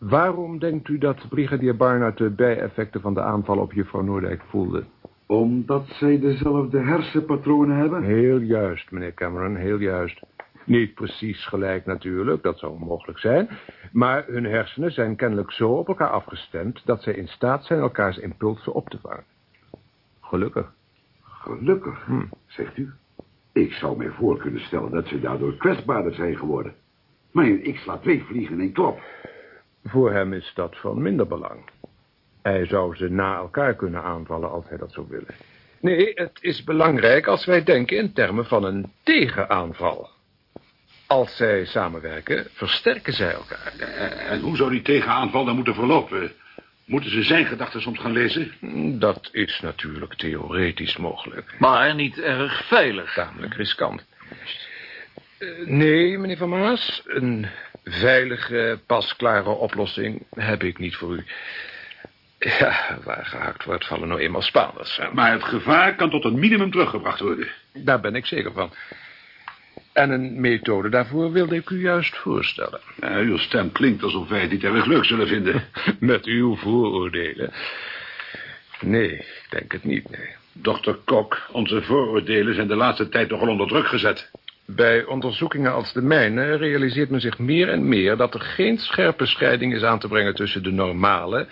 Waarom 0.00 0.58
denkt 0.58 0.88
u 0.88 0.98
dat 0.98 1.28
brigadier 1.28 1.76
Barnard 1.76 2.18
de 2.18 2.30
bijeffecten 2.30 3.00
van 3.00 3.14
de 3.14 3.22
aanval 3.22 3.58
op 3.58 3.72
juffrouw 3.72 4.02
Noordijk 4.02 4.42
voelde? 4.48 4.84
Omdat 5.26 5.86
zij 5.86 6.18
dezelfde 6.20 6.78
hersenpatronen 6.78 7.76
hebben? 7.76 8.02
Heel 8.02 8.38
juist, 8.38 8.90
meneer 8.90 9.14
Cameron, 9.14 9.56
heel 9.56 9.78
juist. 9.78 10.20
Niet 10.64 10.94
precies 10.94 11.46
gelijk 11.46 11.86
natuurlijk, 11.86 12.42
dat 12.42 12.58
zou 12.58 12.72
onmogelijk 12.72 13.18
zijn. 13.18 13.48
Maar 13.92 14.24
hun 14.26 14.44
hersenen 14.44 14.92
zijn 14.92 15.16
kennelijk 15.16 15.52
zo 15.52 15.70
op 15.70 15.88
elkaar 15.88 16.10
afgestemd... 16.10 16.82
dat 16.86 17.02
zij 17.02 17.12
in 17.14 17.28
staat 17.28 17.64
zijn 17.64 17.80
elkaars 17.80 18.18
impulsen 18.18 18.72
op 18.72 18.88
te 18.88 18.98
vangen. 19.02 19.24
Gelukkig. 20.20 20.72
Gelukkig, 21.22 22.04
Hm. 22.06 22.22
zegt 22.46 22.76
u. 22.76 22.92
Ik 23.52 23.72
zou 23.72 23.96
mij 23.96 24.10
voor 24.10 24.38
kunnen 24.38 24.60
stellen 24.60 24.90
dat 24.90 25.06
ze 25.06 25.20
daardoor 25.20 25.56
kwetsbaarder 25.56 26.14
zijn 26.14 26.36
geworden. 26.36 26.74
Maar 27.30 27.46
ik 27.48 27.76
sla 27.76 27.96
twee 27.98 28.22
vliegen 28.24 28.54
in 28.54 28.60
één 28.60 28.72
klap. 28.72 29.00
Voor 29.84 30.12
hem 30.12 30.32
is 30.32 30.52
dat 30.54 30.76
van 30.76 31.02
minder 31.02 31.26
belang. 31.26 31.70
Hij 32.42 32.66
zou 32.66 32.96
ze 32.96 33.08
na 33.08 33.36
elkaar 33.36 33.74
kunnen 33.74 34.02
aanvallen 34.02 34.50
als 34.50 34.68
hij 34.68 34.78
dat 34.78 34.92
zou 34.92 35.06
willen. 35.08 35.34
Nee, 35.80 36.12
het 36.14 36.38
is 36.40 36.64
belangrijk 36.64 37.26
als 37.26 37.44
wij 37.44 37.64
denken 37.64 37.96
in 37.96 38.12
termen 38.12 38.44
van 38.44 38.64
een 38.64 38.92
tegenaanval. 39.02 40.08
Als 41.06 41.36
zij 41.36 41.64
samenwerken, 41.64 42.46
versterken 42.52 43.12
zij 43.12 43.32
elkaar. 43.32 43.72
En 44.28 44.40
hoe 44.40 44.56
zou 44.56 44.70
die 44.70 44.82
tegenaanval 44.82 45.44
dan 45.44 45.54
moeten 45.54 45.74
verlopen? 45.74 46.32
Moeten 46.84 47.10
ze 47.10 47.22
zijn 47.22 47.46
gedachten 47.46 47.80
soms 47.80 47.98
gaan 47.98 48.12
lezen? 48.12 48.52
Dat 48.98 49.28
is 49.32 49.60
natuurlijk 49.60 50.14
theoretisch 50.14 50.96
mogelijk. 50.96 51.54
Maar 51.58 51.94
niet 51.94 52.18
erg 52.18 52.66
veilig. 52.66 53.14
Tamelijk 53.14 53.54
riskant. 53.54 54.06
Eh, 55.38 55.48
nee, 55.66 56.18
meneer 56.18 56.36
Van 56.36 56.48
Maas, 56.48 57.02
een 57.06 57.46
veilige, 57.84 58.80
pasklare 58.86 59.50
oplossing 59.50 60.26
heb 60.30 60.62
ik 60.62 60.78
niet 60.78 60.96
voor 60.96 61.14
u. 61.14 61.24
Ja, 62.38 62.98
waar 63.04 63.26
gehakt 63.26 63.64
wordt, 63.64 63.86
vallen 63.86 64.08
nou 64.08 64.20
eenmaal 64.20 64.42
Spaanders. 64.42 65.00
Maar 65.12 65.32
het 65.32 65.44
gevaar 65.44 65.96
kan 65.96 66.10
tot 66.10 66.24
een 66.24 66.38
minimum 66.38 66.70
teruggebracht 66.70 67.20
worden. 67.20 67.48
Daar 67.72 68.00
ben 68.00 68.14
ik 68.14 68.26
zeker 68.26 68.52
van. 68.52 68.72
En 69.92 70.10
een 70.10 70.40
methode 70.40 70.88
daarvoor 70.88 71.32
wilde 71.32 71.56
ik 71.56 71.70
u 71.70 71.80
juist 71.80 72.16
voorstellen. 72.16 72.80
Ja, 73.00 73.16
uw 73.16 73.36
stem 73.36 73.72
klinkt 73.72 74.02
alsof 74.02 74.28
wij 74.28 74.40
het 74.40 74.50
niet 74.50 74.64
erg 74.64 74.86
leuk 74.86 75.04
zullen 75.04 75.28
vinden. 75.28 75.64
Met 75.98 76.24
uw 76.24 76.56
vooroordelen. 76.56 77.52
Nee, 78.80 79.12
ik 79.12 79.46
denk 79.48 79.72
het 79.72 79.84
niet, 79.84 80.10
nee. 80.10 80.28
Dokter 80.52 80.94
Kok, 81.04 81.38
onze 81.52 81.82
vooroordelen 81.82 82.54
zijn 82.54 82.68
de 82.68 82.76
laatste 82.76 83.08
tijd 83.08 83.30
nogal 83.30 83.48
onder 83.48 83.66
druk 83.66 83.86
gezet. 83.86 84.30
Bij 84.74 85.04
onderzoekingen 85.04 85.72
als 85.72 85.92
de 85.92 86.02
mijne 86.02 86.56
realiseert 86.56 87.10
men 87.10 87.20
zich 87.20 87.38
meer 87.38 87.68
en 87.68 87.88
meer... 87.88 88.16
dat 88.16 88.34
er 88.34 88.40
geen 88.40 88.78
scherpe 88.78 89.26
scheiding 89.26 89.74
is 89.74 89.82
aan 89.82 89.98
te 89.98 90.08
brengen 90.08 90.34
tussen 90.34 90.62
de 90.62 90.70
normale... 90.70 91.46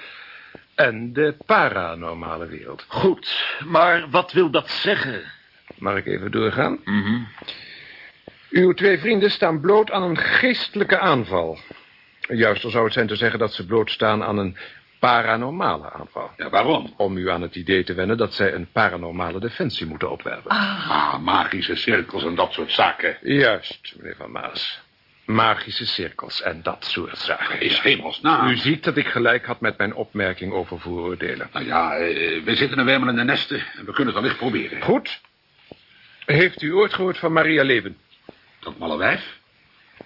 en 0.75 1.13
de 1.13 1.35
paranormale 1.47 2.47
wereld. 2.47 2.85
Goed, 2.89 3.57
maar 3.65 4.11
wat 4.11 4.33
wil 4.33 4.51
dat 4.51 4.71
zeggen? 4.71 5.23
Mag 5.79 5.97
ik 5.97 6.07
even 6.07 6.31
doorgaan? 6.31 6.79
Uw 8.51 8.73
twee 8.73 8.99
vrienden 8.99 9.31
staan 9.31 9.61
bloot 9.61 9.91
aan 9.91 10.03
een 10.03 10.19
geestelijke 10.19 10.99
aanval. 10.99 11.59
Juister 12.29 12.71
zou 12.71 12.85
het 12.85 12.93
zijn 12.93 13.07
te 13.07 13.17
zeggen 13.17 13.39
dat 13.39 13.55
ze 13.55 13.67
blootstaan 13.67 14.23
aan 14.23 14.39
een 14.39 14.57
paranormale 14.99 15.91
aanval. 15.93 16.31
Ja, 16.37 16.51
waarom? 16.51 16.95
Om 16.97 17.17
u 17.17 17.31
aan 17.31 17.43
het 17.43 17.55
idee 17.55 17.85
te 17.85 17.95
wennen 17.95 18.17
dat 18.17 18.35
zij 18.35 18.55
een 18.55 18.69
paranormale 18.73 19.41
defensie 19.41 19.87
moeten 19.87 20.11
opwerpen. 20.11 20.51
Ah, 20.51 21.19
magische 21.19 21.77
cirkels 21.77 22.25
en 22.25 22.35
dat 22.35 22.53
soort 22.53 22.73
zaken. 22.73 23.17
Juist, 23.23 23.95
meneer 23.97 24.17
Van 24.17 24.31
Maas. 24.31 24.81
Magische 25.25 25.87
cirkels 25.87 26.43
en 26.43 26.63
dat 26.63 26.85
soort 26.85 27.19
zaken. 27.19 27.61
Is 27.61 27.81
hemelsnaam. 27.81 28.49
U 28.49 28.57
ziet 28.57 28.85
dat 28.85 28.97
ik 28.97 29.07
gelijk 29.07 29.47
had 29.47 29.61
met 29.61 29.79
mijn 29.79 29.95
opmerking 29.95 30.53
over 30.53 30.81
vooroordelen. 30.81 31.49
Nou 31.53 31.67
ja, 31.67 31.97
eh, 31.97 32.43
we 32.45 32.55
zitten 32.57 32.79
er 32.79 32.85
wel 32.85 33.09
in 33.09 33.17
de 33.17 33.25
nesten 33.25 33.59
en 33.59 33.85
we 33.85 33.93
kunnen 33.93 34.15
het 34.15 34.23
wellicht 34.23 34.37
proberen. 34.37 34.83
Goed. 34.83 35.21
Heeft 36.25 36.63
u 36.63 36.75
ooit 36.75 36.95
gehoord 36.95 37.19
van 37.19 37.33
Maria 37.33 37.63
Leven? 37.65 37.97
Dat 38.61 38.79
malle 38.79 38.97
wijf. 38.97 39.37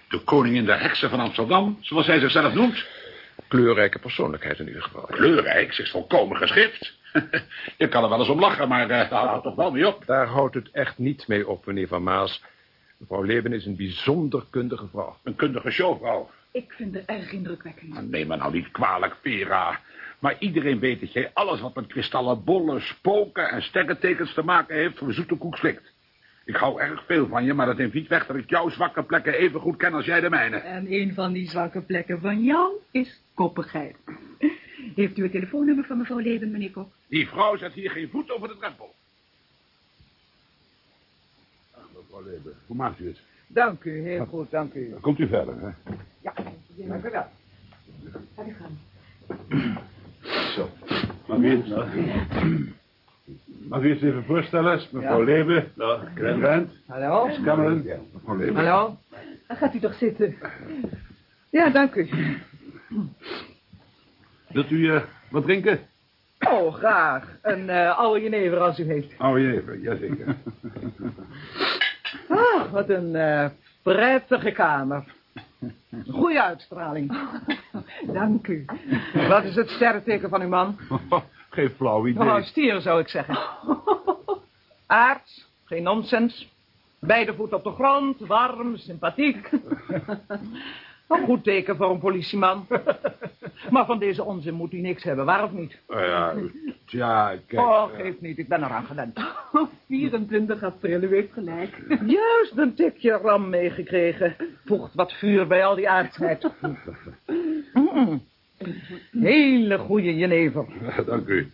De 0.07 0.19
koningin 0.19 0.65
der 0.65 0.79
heksen 0.79 1.09
van 1.09 1.19
Amsterdam, 1.19 1.77
zoals 1.81 2.05
zij 2.05 2.19
zichzelf 2.19 2.53
noemt. 2.53 2.85
Kleurrijke 3.47 3.99
persoonlijkheid 3.99 4.59
in 4.59 4.67
ieder 4.67 4.81
geval. 4.81 5.05
Kleurrijk, 5.05 5.73
ze 5.73 5.81
is 5.81 5.91
volkomen 5.91 6.37
geschikt. 6.37 6.93
Je 7.77 7.87
kan 7.87 8.03
er 8.03 8.09
wel 8.09 8.19
eens 8.19 8.29
om 8.29 8.39
lachen, 8.39 8.67
maar 8.67 8.89
eh, 8.89 9.09
daar 9.09 9.25
houdt 9.25 9.33
het 9.33 9.43
toch 9.43 9.55
wel 9.55 9.71
mee 9.71 9.87
op. 9.87 10.05
Daar 10.05 10.27
houdt 10.27 10.55
het 10.55 10.71
echt 10.71 10.97
niet 10.97 11.27
mee 11.27 11.47
op, 11.47 11.65
meneer 11.65 11.87
Van 11.87 12.03
Maas. 12.03 12.43
Mevrouw 12.97 13.21
Leven 13.21 13.53
is 13.53 13.65
een 13.65 13.75
bijzonder 13.75 14.45
kundige 14.49 14.87
vrouw. 14.87 15.17
Een 15.23 15.35
kundige 15.35 15.71
showvrouw. 15.71 16.29
Ik 16.51 16.71
vind 16.71 16.93
het 16.93 17.05
erg 17.05 17.31
indrukwekkend. 17.31 18.09
Neem 18.09 18.27
me 18.27 18.35
nou 18.35 18.53
niet 18.53 18.71
kwalijk, 18.71 19.15
Vera. 19.21 19.79
Maar 20.19 20.35
iedereen 20.39 20.79
weet 20.79 20.99
dat 20.99 21.13
jij 21.13 21.31
alles 21.33 21.61
wat 21.61 21.75
met 21.75 21.87
kristallen 21.87 22.43
bollen, 22.43 22.81
spoken 22.81 23.49
en 23.49 23.61
sterrentekens 23.61 24.33
te 24.33 24.43
maken 24.43 24.75
heeft... 24.75 24.97
voor 24.97 25.13
zoete 25.13 25.35
koek 25.35 25.57
slikt. 25.57 25.93
Ik 26.45 26.55
hou 26.55 26.81
erg 26.81 27.05
veel 27.05 27.27
van 27.27 27.43
je, 27.43 27.53
maar 27.53 27.65
dat 27.65 27.77
neemt 27.77 27.93
niet 27.93 28.07
weg 28.07 28.25
dat 28.25 28.35
ik 28.35 28.49
jouw 28.49 28.69
zwakke 28.69 29.03
plekken 29.03 29.33
even 29.33 29.59
goed 29.59 29.77
ken 29.77 29.93
als 29.93 30.05
jij 30.05 30.19
de 30.19 30.29
mijne. 30.29 30.57
En 30.57 30.93
een 30.93 31.13
van 31.13 31.33
die 31.33 31.49
zwakke 31.49 31.81
plekken 31.81 32.21
van 32.21 32.43
jou 32.43 32.71
is 32.91 33.21
koppigheid. 33.33 33.95
Heeft 34.95 35.17
u 35.17 35.23
het 35.23 35.31
telefoonnummer 35.31 35.85
van 35.85 35.97
mevrouw 35.97 36.17
Leven, 36.17 36.51
meneer 36.51 36.71
Kok? 36.71 36.89
Die 37.07 37.27
vrouw 37.27 37.57
zet 37.57 37.73
hier 37.73 37.91
geen 37.91 38.09
voet 38.09 38.31
over 38.31 38.47
de 38.47 38.57
drempel. 38.57 38.93
Ach, 41.71 41.87
mevrouw 41.95 42.23
Leber, 42.23 42.53
hoe 42.67 42.75
maakt 42.75 42.99
u 42.99 43.07
het? 43.07 43.19
Dank 43.47 43.83
u, 43.83 44.01
heel 44.01 44.25
goed, 44.25 44.51
dank 44.51 44.73
u. 44.73 44.89
Dan 44.89 44.99
komt 44.99 45.19
u 45.19 45.27
verder, 45.27 45.55
hè? 45.59 45.69
Ja, 46.21 46.33
dank 46.75 47.05
u 47.05 47.09
wel. 47.11 47.27
Ga 48.35 48.45
u 48.45 48.53
gaan. 48.53 48.79
Zo. 50.55 50.69
Mag 51.27 51.37
u 51.37 51.49
het, 51.49 51.67
mag 53.69 53.81
u 53.83 53.89
het 53.89 54.01
even 54.01 54.23
voorstellen? 54.23 54.81
Mevrouw 54.91 55.19
Ja. 55.19 55.23
Leber, 55.25 55.69
Grant 56.15 56.39
Grant, 56.39 56.71
Hallo? 56.87 57.29
Cameron. 57.43 57.83
Mevrouw 58.13 58.35
Leber. 58.37 58.65
Hallo? 58.65 58.97
Dan 59.47 59.57
gaat 59.57 59.73
u 59.75 59.79
toch 59.79 59.93
zitten. 59.93 60.35
Ja, 61.49 61.69
dank 61.69 61.95
u. 61.95 62.09
Wilt 64.53 64.69
u 64.71 64.93
eh, 64.93 65.01
wat 65.29 65.43
drinken? 65.43 65.79
Oh, 66.39 66.73
graag. 66.73 67.37
Een 67.41 67.69
eh 67.69 67.97
oude 67.97 68.21
jenever 68.21 68.59
als 68.59 68.79
u 68.79 68.83
heeft. 68.83 69.13
Oh, 69.19 69.37
jever, 69.39 69.79
jazeker. 69.79 70.35
Ah, 72.29 72.71
wat 72.71 72.89
een 72.89 73.15
eh, 73.15 73.49
prettige 73.81 74.51
kamer. 74.51 75.03
Goeie 76.09 76.41
uitstraling. 76.41 77.17
Dank 78.13 78.47
u. 78.47 78.65
Wat 79.27 79.43
is 79.43 79.55
het 79.55 79.69
sterrenteken 79.69 80.29
van 80.29 80.41
uw 80.41 80.47
man? 80.47 80.77
Geen 81.49 81.69
flauw 81.69 82.07
idee. 82.07 82.27
Oh, 82.27 82.41
stier 82.43 82.81
zou 82.81 82.99
ik 82.99 83.07
zeggen. 83.07 83.37
Aards, 84.85 85.47
geen 85.65 85.83
nonsens. 85.83 86.51
Beide 86.99 87.33
voeten 87.33 87.57
op 87.57 87.63
de 87.63 87.71
grond, 87.71 88.19
warm, 88.19 88.77
sympathiek. 88.77 89.49
Een 91.07 91.25
goed 91.25 91.43
teken 91.43 91.75
voor 91.75 91.89
een 91.89 91.99
politieman. 91.99 92.67
Maar 93.69 93.85
van 93.85 93.99
deze 93.99 94.23
onzin 94.23 94.53
moet 94.53 94.73
u 94.73 94.77
niks 94.77 95.03
hebben, 95.03 95.25
waar 95.25 95.43
of 95.43 95.51
niet? 95.51 95.77
Nou 95.87 96.05
ja, 96.05 96.33
tja, 96.85 97.35
kijk. 97.47 97.61
Oh, 97.61 97.89
eh, 97.93 97.99
geeft 97.99 98.21
niet, 98.21 98.37
ik 98.37 98.47
ben 98.47 98.63
eraan 98.63 98.85
gewend. 98.85 99.19
24 99.87 100.63
april, 100.63 101.01
u 101.03 101.15
heeft 101.15 101.33
gelijk. 101.33 101.77
Juist 102.17 102.57
een 102.57 102.73
tikje 102.73 103.11
ram 103.11 103.49
meegekregen. 103.49 104.35
Voegt 104.65 104.93
wat 104.93 105.13
vuur 105.13 105.47
bij 105.47 105.65
al 105.65 105.75
die 105.75 105.89
aardsheid. 105.89 106.49
Mm. 107.73 108.23
Hele 109.11 109.77
goede 109.77 110.15
jenever. 110.15 110.65
Dank 111.05 111.27
u. 111.27 111.51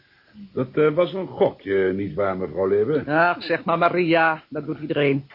Dat 0.54 0.68
eh, 0.74 0.94
was 0.94 1.14
een 1.14 1.28
gokje, 1.28 1.94
niet 1.94 2.14
waar, 2.14 2.38
mevrouw 2.38 2.68
Leber? 2.68 3.12
Ach, 3.12 3.44
zeg 3.44 3.64
maar 3.64 3.78
Maria, 3.78 4.44
dat 4.50 4.66
doet 4.66 4.80
iedereen. 4.80 5.30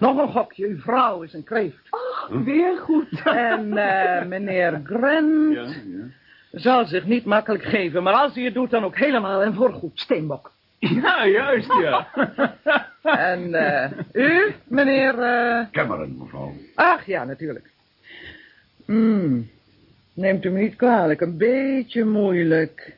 Nog 0.00 0.18
een 0.18 0.32
gokje, 0.32 0.66
uw 0.66 0.78
vrouw 0.78 1.22
is 1.22 1.32
een 1.32 1.44
kreeft. 1.44 1.88
Weer 2.28 2.76
goed. 2.78 3.22
En 3.24 3.76
eh, 3.76 4.26
meneer 4.26 4.80
Grant 4.84 5.58
zal 6.50 6.86
zich 6.86 7.04
niet 7.04 7.24
makkelijk 7.24 7.64
geven, 7.64 8.02
maar 8.02 8.14
als 8.14 8.34
hij 8.34 8.44
het 8.44 8.54
doet, 8.54 8.70
dan 8.70 8.84
ook 8.84 8.96
helemaal 8.96 9.42
en 9.42 9.54
voorgoed. 9.54 10.00
Steenbok. 10.00 10.52
Ja, 10.78 11.26
juist, 11.26 11.72
ja. 11.80 12.08
En 13.02 13.54
eh, 13.54 13.90
u, 14.12 14.54
meneer... 14.64 15.18
eh, 15.18 15.66
Cameron, 15.72 16.16
mevrouw. 16.18 16.54
Ach, 16.74 17.06
ja, 17.06 17.24
natuurlijk. 17.24 17.70
Hmm, 18.84 19.48
neemt 20.14 20.44
u 20.44 20.50
me 20.50 20.60
niet 20.60 20.76
kwalijk, 20.76 21.20
een 21.20 21.36
beetje 21.36 22.04
moeilijk. 22.04 22.96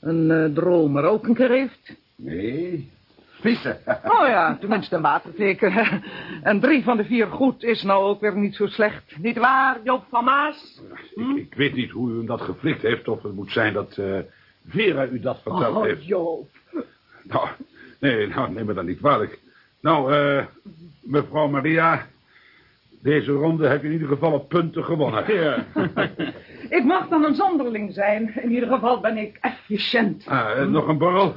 Een 0.00 0.30
eh, 0.30 0.44
dromer 0.54 1.04
ook 1.04 1.26
een 1.26 1.34
keer 1.34 1.50
heeft. 1.50 1.92
Nee, 2.16 2.90
vissen. 3.40 3.78
Oh 4.04 4.26
ja, 4.26 4.56
tenminste 4.60 4.96
een 4.96 5.02
waterteken. 5.02 5.72
En 6.42 6.60
drie 6.60 6.82
van 6.84 6.96
de 6.96 7.04
vier 7.04 7.26
goed 7.26 7.62
is 7.62 7.82
nou 7.82 8.04
ook 8.04 8.20
weer 8.20 8.36
niet 8.36 8.54
zo 8.54 8.66
slecht. 8.66 9.14
Niet 9.18 9.38
waar, 9.38 9.78
Joop 9.84 10.04
van 10.10 10.24
Maas? 10.24 10.82
Ik, 11.14 11.36
ik 11.36 11.54
weet 11.54 11.74
niet 11.74 11.90
hoe 11.90 12.10
u 12.10 12.16
hem 12.16 12.26
dat 12.26 12.40
geflikt 12.40 12.82
heeft, 12.82 13.08
of 13.08 13.22
het 13.22 13.34
moet 13.34 13.52
zijn 13.52 13.72
dat 13.72 13.96
eh, 13.96 14.18
Vera 14.68 15.06
u 15.06 15.20
dat 15.20 15.40
verteld 15.42 15.76
Oh, 15.76 15.82
heeft. 15.82 16.06
Joop. 16.06 16.48
Nou, 17.22 17.48
nee, 18.00 18.26
nou, 18.26 18.52
neem 18.52 18.66
me 18.66 18.74
dan 18.74 18.86
niet 18.86 18.98
kwalijk. 18.98 19.38
Nou, 19.80 20.12
eh, 20.12 20.44
mevrouw 21.00 21.48
Maria, 21.48 22.06
deze 23.02 23.32
ronde 23.32 23.68
heb 23.68 23.80
je 23.80 23.86
in 23.86 23.92
ieder 23.92 24.08
geval 24.08 24.32
op 24.32 24.48
punten 24.48 24.84
gewonnen. 24.84 25.34
ja. 25.34 25.64
Ik 26.78 26.84
mag 26.84 27.08
dan 27.08 27.24
een 27.24 27.34
zonderling 27.34 27.94
zijn. 27.94 28.32
In 28.42 28.50
ieder 28.52 28.68
geval 28.68 29.00
ben 29.00 29.16
ik 29.16 29.38
efficiënt. 29.40 30.26
Ah, 30.26 30.66
nog 30.66 30.88
een 30.88 30.98
borrel? 30.98 31.36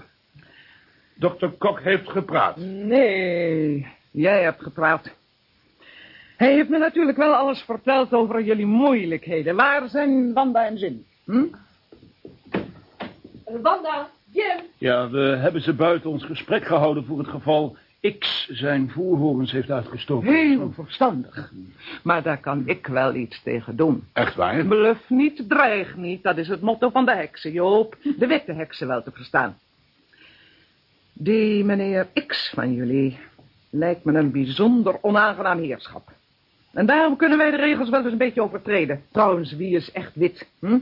Dokter 1.22 1.50
Kok 1.50 1.82
heeft 1.82 2.10
gepraat. 2.10 2.58
Nee, 2.58 3.88
jij 4.12 4.44
hebt 4.44 4.64
gepraat. 4.64 5.16
Hij 6.38 6.54
heeft 6.54 6.70
me 6.70 6.78
natuurlijk 6.78 7.18
wel 7.18 7.34
alles 7.34 7.62
verteld 7.62 8.14
over 8.14 8.44
jullie 8.44 8.66
moeilijkheden. 8.66 9.56
Waar 9.56 9.90
zijn 9.90 10.34
Wanda 10.34 10.66
en 10.66 10.76
Jim? 10.76 11.06
Hm? 11.26 11.46
Wanda, 13.62 14.10
Jim. 14.32 14.60
Ja, 14.78 15.10
we 15.10 15.20
hebben 15.20 15.62
ze 15.62 15.74
buiten 15.74 16.10
ons 16.10 16.26
gesprek 16.26 16.66
gehouden 16.66 17.06
voor 17.06 17.18
het 17.18 17.28
geval 17.28 17.78
X 18.20 18.48
zijn 18.52 18.90
voerhorens 18.90 19.52
heeft 19.52 19.72
uitgestoken. 19.72 20.34
Heel 20.34 20.72
verstandig. 20.72 21.52
Maar 22.04 22.24
daar 22.24 22.40
kan 22.40 22.64
ik 22.66 22.88
wel 22.88 23.14
iets 23.14 23.44
tegen 23.44 23.76
doen. 23.76 24.04
Echt 24.14 24.36
waar? 24.36 24.66
Bluf 24.66 25.10
niet, 25.10 25.50
dreig 25.50 25.96
niet. 25.96 26.24
Dat 26.24 26.38
is 26.38 26.48
het 26.48 26.62
motto 26.62 26.90
van 26.90 27.06
de 27.06 27.16
heksen, 27.16 27.52
Joop. 27.52 27.98
De 28.18 28.28
witte 28.28 28.54
heksen 28.54 28.88
wel 28.88 29.04
te 29.04 29.12
verstaan. 29.12 29.58
Die 31.14 31.64
meneer 31.64 32.08
X 32.28 32.52
van 32.56 32.74
jullie 32.74 33.18
lijkt 33.70 34.04
me 34.04 34.14
een 34.14 34.32
bijzonder 34.32 34.98
onaangenaam 35.02 35.60
heerschap. 35.60 36.12
En 36.74 36.86
daarom 36.86 37.16
kunnen 37.16 37.38
wij 37.38 37.52
de 37.52 37.58
regels 37.58 37.90
wel 37.90 38.04
eens 38.04 38.12
een 38.12 38.18
beetje 38.18 38.42
overtreden. 38.42 39.02
Trouwens, 39.12 39.56
wie 39.56 39.76
is 39.76 39.92
echt 39.92 40.16
wit? 40.16 40.48
Hm? 40.60 40.78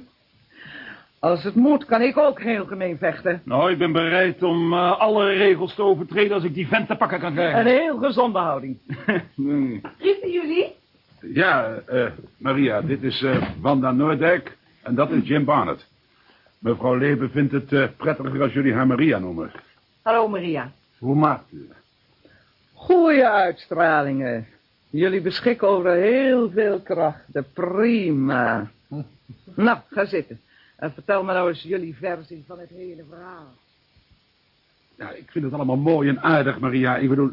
Als 1.20 1.44
het 1.44 1.56
moet, 1.56 1.86
kan 1.86 2.02
ik 2.02 2.18
ook 2.18 2.42
heel 2.42 2.66
gemeen 2.66 2.98
vechten. 2.98 3.42
Nou, 3.46 3.72
ik 3.72 3.78
ben 3.78 3.92
bereid 3.92 4.44
om 4.44 4.74
uh, 4.74 5.00
alle 5.00 5.32
regels 5.32 5.76
te 5.76 5.84
overtreden 5.84 6.34
als 6.34 6.44
ik 6.44 6.54
die 6.54 6.68
vent 6.68 6.88
te 6.88 6.96
pakken 6.96 7.20
kan 7.20 7.34
krijgen. 7.34 7.60
Een 7.60 7.66
heel 7.66 7.98
gezonde 7.98 8.40
houding. 8.40 8.78
nee. 9.36 9.82
Riepen 9.98 10.32
jullie? 10.32 10.76
Ja, 11.34 11.80
uh, 11.90 12.06
Maria, 12.38 12.82
dit 12.82 13.04
is 13.04 13.22
uh, 13.22 13.44
Wanda 13.62 13.92
Noordijk 13.92 14.58
en 14.84 14.96
dat 14.96 15.12
is 15.12 15.28
Jim 15.28 15.46
Barnett. 15.46 15.88
Mevrouw 16.60 16.96
Lebe 16.96 17.30
vindt 17.30 17.52
het 17.52 17.98
prettiger 17.98 18.42
als 18.42 18.54
jullie 18.54 18.74
haar 18.74 18.88
Maria 18.88 19.20
noemen. 19.20 19.52
Hallo, 20.02 20.28
Maria. 20.28 20.72
Hoe 20.98 21.16
maakt 21.16 21.52
u? 21.52 21.70
Goeie 22.74 23.28
uitstralingen. 23.28 24.48
Jullie 24.90 25.22
beschikken 25.22 25.68
over 25.68 25.92
heel 25.92 26.52
veel 26.52 26.82
krachten. 26.82 27.46
Prima. 27.54 28.72
nou, 29.56 29.78
ga 29.90 30.06
zitten. 30.06 30.40
En 30.76 30.94
vertel 30.94 31.24
me 31.24 31.34
nou 31.34 31.50
eens 31.50 31.62
jullie 31.64 31.96
versie 31.96 32.44
van 32.48 32.60
het 32.60 32.70
hele 32.70 33.04
verhaal. 33.10 33.48
Ja, 34.98 35.12
ik 35.12 35.32
vind 35.32 35.46
het 35.46 35.54
allemaal 35.54 35.78
mooi 35.78 36.10
en 36.10 36.22
aardig, 36.22 36.60
Maria. 36.60 36.98
Ik 36.98 37.10
bedoel, 37.10 37.32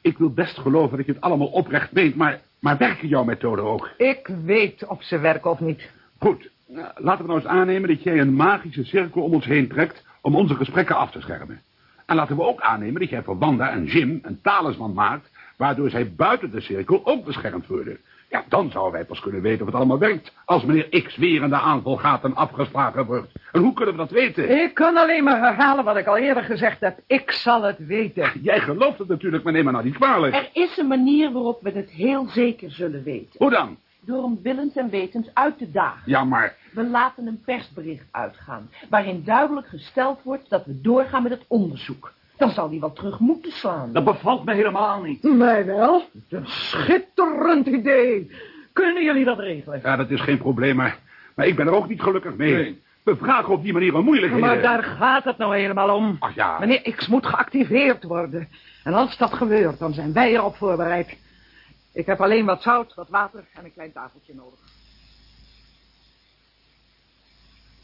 ik 0.00 0.18
wil 0.18 0.30
best 0.30 0.58
geloven 0.58 0.96
dat 0.96 1.06
je 1.06 1.12
het 1.12 1.20
allemaal 1.20 1.46
oprecht 1.46 1.92
meent, 1.92 2.14
maar, 2.14 2.40
maar 2.58 2.78
werken 2.78 3.08
jouw 3.08 3.24
methoden 3.24 3.64
ook? 3.64 3.90
Ik 3.96 4.30
weet 4.44 4.86
of 4.86 5.02
ze 5.02 5.18
werken 5.18 5.50
of 5.50 5.60
niet. 5.60 5.90
Goed, 6.18 6.50
nou, 6.66 6.92
laten 6.96 7.24
we 7.24 7.30
nou 7.30 7.40
eens 7.40 7.50
aannemen 7.50 7.88
dat 7.88 8.02
jij 8.02 8.18
een 8.18 8.34
magische 8.34 8.84
cirkel 8.84 9.22
om 9.22 9.34
ons 9.34 9.44
heen 9.44 9.68
trekt 9.68 10.04
om 10.20 10.36
onze 10.36 10.54
gesprekken 10.54 10.96
af 10.96 11.10
te 11.10 11.20
schermen. 11.20 11.60
En 12.06 12.16
laten 12.16 12.36
we 12.36 12.42
ook 12.42 12.60
aannemen 12.60 13.00
dat 13.00 13.10
jij 13.10 13.22
voor 13.22 13.38
Wanda 13.38 13.70
en 13.70 13.84
Jim 13.84 14.18
een 14.22 14.40
talisman 14.42 14.92
maakt, 14.92 15.30
waardoor 15.56 15.90
zij 15.90 16.12
buiten 16.14 16.50
de 16.50 16.60
cirkel 16.60 17.00
ook 17.04 17.24
beschermd 17.24 17.66
worden. 17.66 17.98
Ja, 18.30 18.44
dan 18.48 18.70
zouden 18.70 18.92
wij 18.92 19.04
pas 19.04 19.20
kunnen 19.20 19.42
weten 19.42 19.60
of 19.60 19.66
het 19.66 19.74
allemaal 19.74 19.98
werkt. 19.98 20.32
Als 20.44 20.64
meneer 20.64 21.02
X 21.02 21.16
weer 21.16 21.42
in 21.42 21.48
de 21.48 21.56
aanval 21.56 21.96
gaat 21.96 22.24
en 22.24 22.34
afgeslagen 22.34 23.06
wordt. 23.06 23.32
En 23.52 23.60
hoe 23.60 23.72
kunnen 23.72 23.94
we 23.94 24.00
dat 24.00 24.10
weten? 24.10 24.62
Ik 24.62 24.74
kan 24.74 24.96
alleen 24.96 25.24
maar 25.24 25.38
herhalen 25.38 25.84
wat 25.84 25.96
ik 25.96 26.06
al 26.06 26.16
eerder 26.16 26.42
gezegd 26.42 26.80
heb. 26.80 26.98
Ik 27.06 27.30
zal 27.30 27.62
het 27.62 27.86
weten. 27.86 28.30
Jij 28.42 28.60
gelooft 28.60 28.98
het 28.98 29.08
natuurlijk, 29.08 29.44
maar 29.44 29.52
neem 29.52 29.64
maar 29.64 29.72
nou 29.72 29.84
niet 29.84 29.94
kwalijk. 29.94 30.34
Er 30.34 30.48
is 30.52 30.76
een 30.76 30.86
manier 30.86 31.32
waarop 31.32 31.62
we 31.62 31.70
het 31.70 31.90
heel 31.90 32.28
zeker 32.28 32.70
zullen 32.70 33.02
weten. 33.02 33.34
Hoe 33.38 33.50
dan? 33.50 33.76
Door 34.06 34.22
hem 34.22 34.38
willens 34.42 34.74
en 34.74 34.90
wetens 34.90 35.28
uit 35.32 35.58
te 35.58 35.70
dagen. 35.70 36.02
Ja, 36.04 36.24
maar... 36.24 36.54
We 36.72 36.84
laten 36.84 37.26
een 37.26 37.40
persbericht 37.44 38.06
uitgaan, 38.10 38.70
waarin 38.88 39.22
duidelijk 39.24 39.66
gesteld 39.66 40.22
wordt 40.22 40.50
dat 40.50 40.64
we 40.64 40.80
doorgaan 40.80 41.22
met 41.22 41.32
het 41.32 41.44
onderzoek. 41.46 42.12
Dan 42.36 42.50
zal 42.50 42.68
hij 42.68 42.80
wel 42.80 42.92
terug 42.92 43.18
moeten 43.18 43.52
slaan. 43.52 43.92
Dat 43.92 44.04
bevalt 44.04 44.44
me 44.44 44.54
helemaal 44.54 45.02
niet. 45.02 45.22
Mij 45.22 45.64
wel. 45.64 46.02
Een 46.28 46.46
schitterend 46.46 47.66
idee. 47.66 48.30
Kunnen 48.72 49.04
jullie 49.04 49.24
dat 49.24 49.38
regelen? 49.38 49.80
Ja, 49.82 49.96
dat 49.96 50.10
is 50.10 50.20
geen 50.20 50.38
probleem, 50.38 50.76
maar, 50.76 50.98
maar 51.34 51.46
ik 51.46 51.56
ben 51.56 51.66
er 51.66 51.72
ook 51.72 51.88
niet 51.88 52.02
gelukkig 52.02 52.36
mee. 52.36 52.54
Nee. 52.54 52.82
We 53.02 53.16
vragen 53.16 53.52
op 53.52 53.62
die 53.62 53.72
manier 53.72 53.94
een 53.94 54.04
moeilijkheden. 54.04 54.46
Maar 54.46 54.62
daar 54.62 54.82
gaat 54.82 55.24
het 55.24 55.38
nou 55.38 55.56
helemaal 55.56 55.96
om. 55.96 56.16
Ach 56.18 56.34
ja. 56.34 56.58
Meneer 56.58 56.94
X 56.96 57.06
moet 57.06 57.26
geactiveerd 57.26 58.02
worden. 58.02 58.48
En 58.84 58.94
als 58.94 59.16
dat 59.16 59.34
gebeurt, 59.34 59.78
dan 59.78 59.92
zijn 59.92 60.12
wij 60.12 60.32
erop 60.32 60.56
voorbereid. 60.56 61.16
Ik 61.96 62.06
heb 62.06 62.20
alleen 62.20 62.44
wat 62.44 62.62
zout, 62.62 62.94
wat 62.94 63.08
water 63.08 63.48
en 63.54 63.64
een 63.64 63.72
klein 63.72 63.92
tafeltje 63.92 64.34
nodig. 64.34 64.60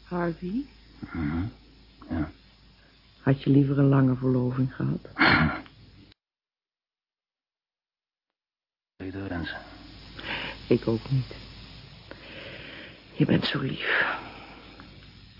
Harvey? 0.03 0.65
Ja. 2.09 2.31
Had 3.21 3.43
je 3.43 3.49
liever 3.49 3.77
een 3.77 3.87
lange 3.87 4.15
verloving 4.15 4.75
gehad? 4.75 5.09
Ik 10.67 10.87
ook 10.87 11.09
niet. 11.09 11.35
Je 13.13 13.25
bent 13.25 13.45
zo 13.45 13.59
lief. 13.59 14.17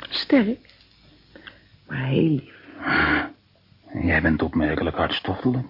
Sterk, 0.09 0.73
maar 1.87 2.05
heel 2.05 2.29
lief. 2.29 2.55
Jij 4.03 4.21
bent 4.21 4.41
opmerkelijk 4.41 4.95
hartstochtelijk. 4.95 5.67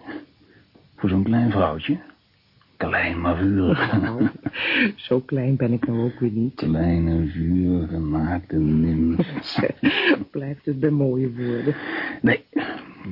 Voor 0.96 1.10
zo'n 1.10 1.24
klein 1.24 1.52
vrouwtje. 1.52 2.13
Klein, 2.88 3.22
maar 3.22 3.38
vurig. 3.38 4.02
Nou, 4.02 4.30
zo 5.08 5.20
klein 5.20 5.56
ben 5.56 5.74
ik 5.74 5.88
nou 5.88 6.04
ook 6.04 6.20
weer 6.20 6.32
niet. 6.32 6.56
Kleine, 6.56 7.28
vurige, 7.28 8.00
naakte 8.00 8.56
nimf. 8.56 9.60
Blijft 10.32 10.66
het 10.66 10.80
bij 10.80 10.90
mooie 10.90 11.34
woorden. 11.34 11.76
Nee, 12.22 12.46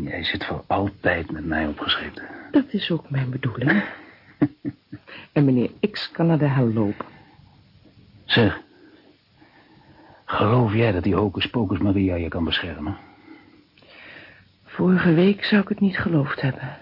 jij 0.03 0.23
zit 0.23 0.45
voor 0.45 0.63
altijd 0.67 1.31
met 1.31 1.45
mij 1.45 1.67
opgeschreven. 1.67 2.23
Dat 2.51 2.73
is 2.73 2.91
ook 2.91 3.09
mijn 3.09 3.29
bedoeling. 3.29 3.83
en 5.33 5.45
meneer 5.45 5.69
X 5.91 6.11
kan 6.11 6.27
naar 6.27 6.39
de 6.39 6.47
hel 6.47 6.73
lopen. 6.73 7.05
Zeg, 8.25 8.61
geloof 10.25 10.73
jij 10.73 10.91
dat 10.91 11.03
die 11.03 11.15
hocus 11.15 11.49
pocus 11.49 11.79
Maria 11.79 12.15
je 12.15 12.27
kan 12.27 12.43
beschermen? 12.43 12.97
Vorige 14.65 15.13
week 15.13 15.43
zou 15.43 15.61
ik 15.61 15.69
het 15.69 15.79
niet 15.79 15.97
geloofd 15.97 16.41
hebben. 16.41 16.77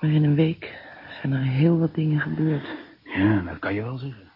Maar 0.00 0.10
in 0.10 0.24
een 0.24 0.34
week 0.34 0.84
zijn 1.20 1.32
er 1.32 1.42
heel 1.42 1.78
wat 1.78 1.94
dingen 1.94 2.20
gebeurd. 2.20 2.66
Ja, 3.02 3.40
dat 3.40 3.58
kan 3.58 3.74
je 3.74 3.82
wel 3.82 3.98
zeggen. 3.98 4.30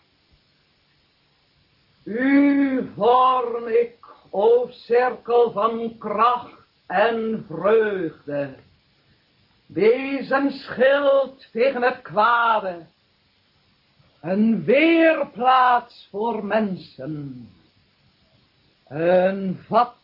U 2.04 2.90
vorm 2.94 3.66
ik, 3.66 3.96
o 4.30 4.68
cirkel 4.70 5.52
van 5.52 5.98
kracht 5.98 6.60
en 6.86 7.44
vreugde. 7.48 8.54
Wees 9.66 10.30
een 10.30 10.50
schild 10.50 11.48
tegen 11.52 11.82
het 11.82 12.02
kwade. 12.02 12.86
Een 14.20 14.64
weerplaats 14.64 16.08
voor 16.10 16.44
mensen. 16.44 17.48
Een 18.88 19.58
vat 19.66 19.94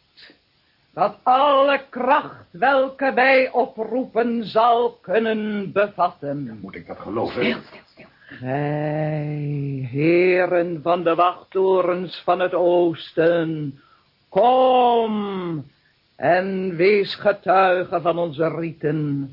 dat 0.96 1.16
alle 1.22 1.80
kracht 1.90 2.46
welke 2.50 3.12
wij 3.14 3.50
oproepen 3.50 4.44
zal 4.44 4.98
kunnen 5.02 5.72
bevatten. 5.72 6.58
Moet 6.62 6.74
ik 6.74 6.86
dat 6.86 6.98
geloven? 6.98 7.44
Stil, 7.44 7.60
stil, 7.62 7.80
stil. 7.86 8.06
Gij, 8.26 9.88
heren 9.90 10.82
van 10.82 11.02
de 11.02 11.14
wachttorens 11.14 12.22
van 12.24 12.40
het 12.40 12.54
oosten, 12.54 13.80
kom 14.28 15.64
en 16.16 16.76
wees 16.76 17.14
getuige 17.14 18.00
van 18.00 18.18
onze 18.18 18.48
rieten. 18.48 19.30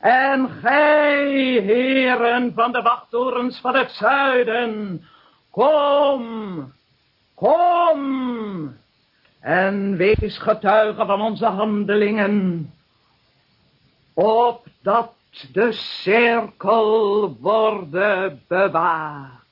En 0.00 0.48
gij, 0.48 1.32
heren 1.60 2.52
van 2.54 2.72
de 2.72 2.82
wachttorens 2.82 3.60
van 3.60 3.76
het 3.76 3.90
zuiden, 3.90 5.02
kom, 5.50 6.72
kom 7.34 8.82
en 9.44 9.96
wees 9.96 10.38
getuige 10.38 11.06
van 11.06 11.20
onze 11.20 11.46
handelingen, 11.46 12.70
opdat 14.12 15.12
de 15.52 15.72
cirkel 15.72 17.36
worden 17.40 18.42
bewaakt. 18.48 19.42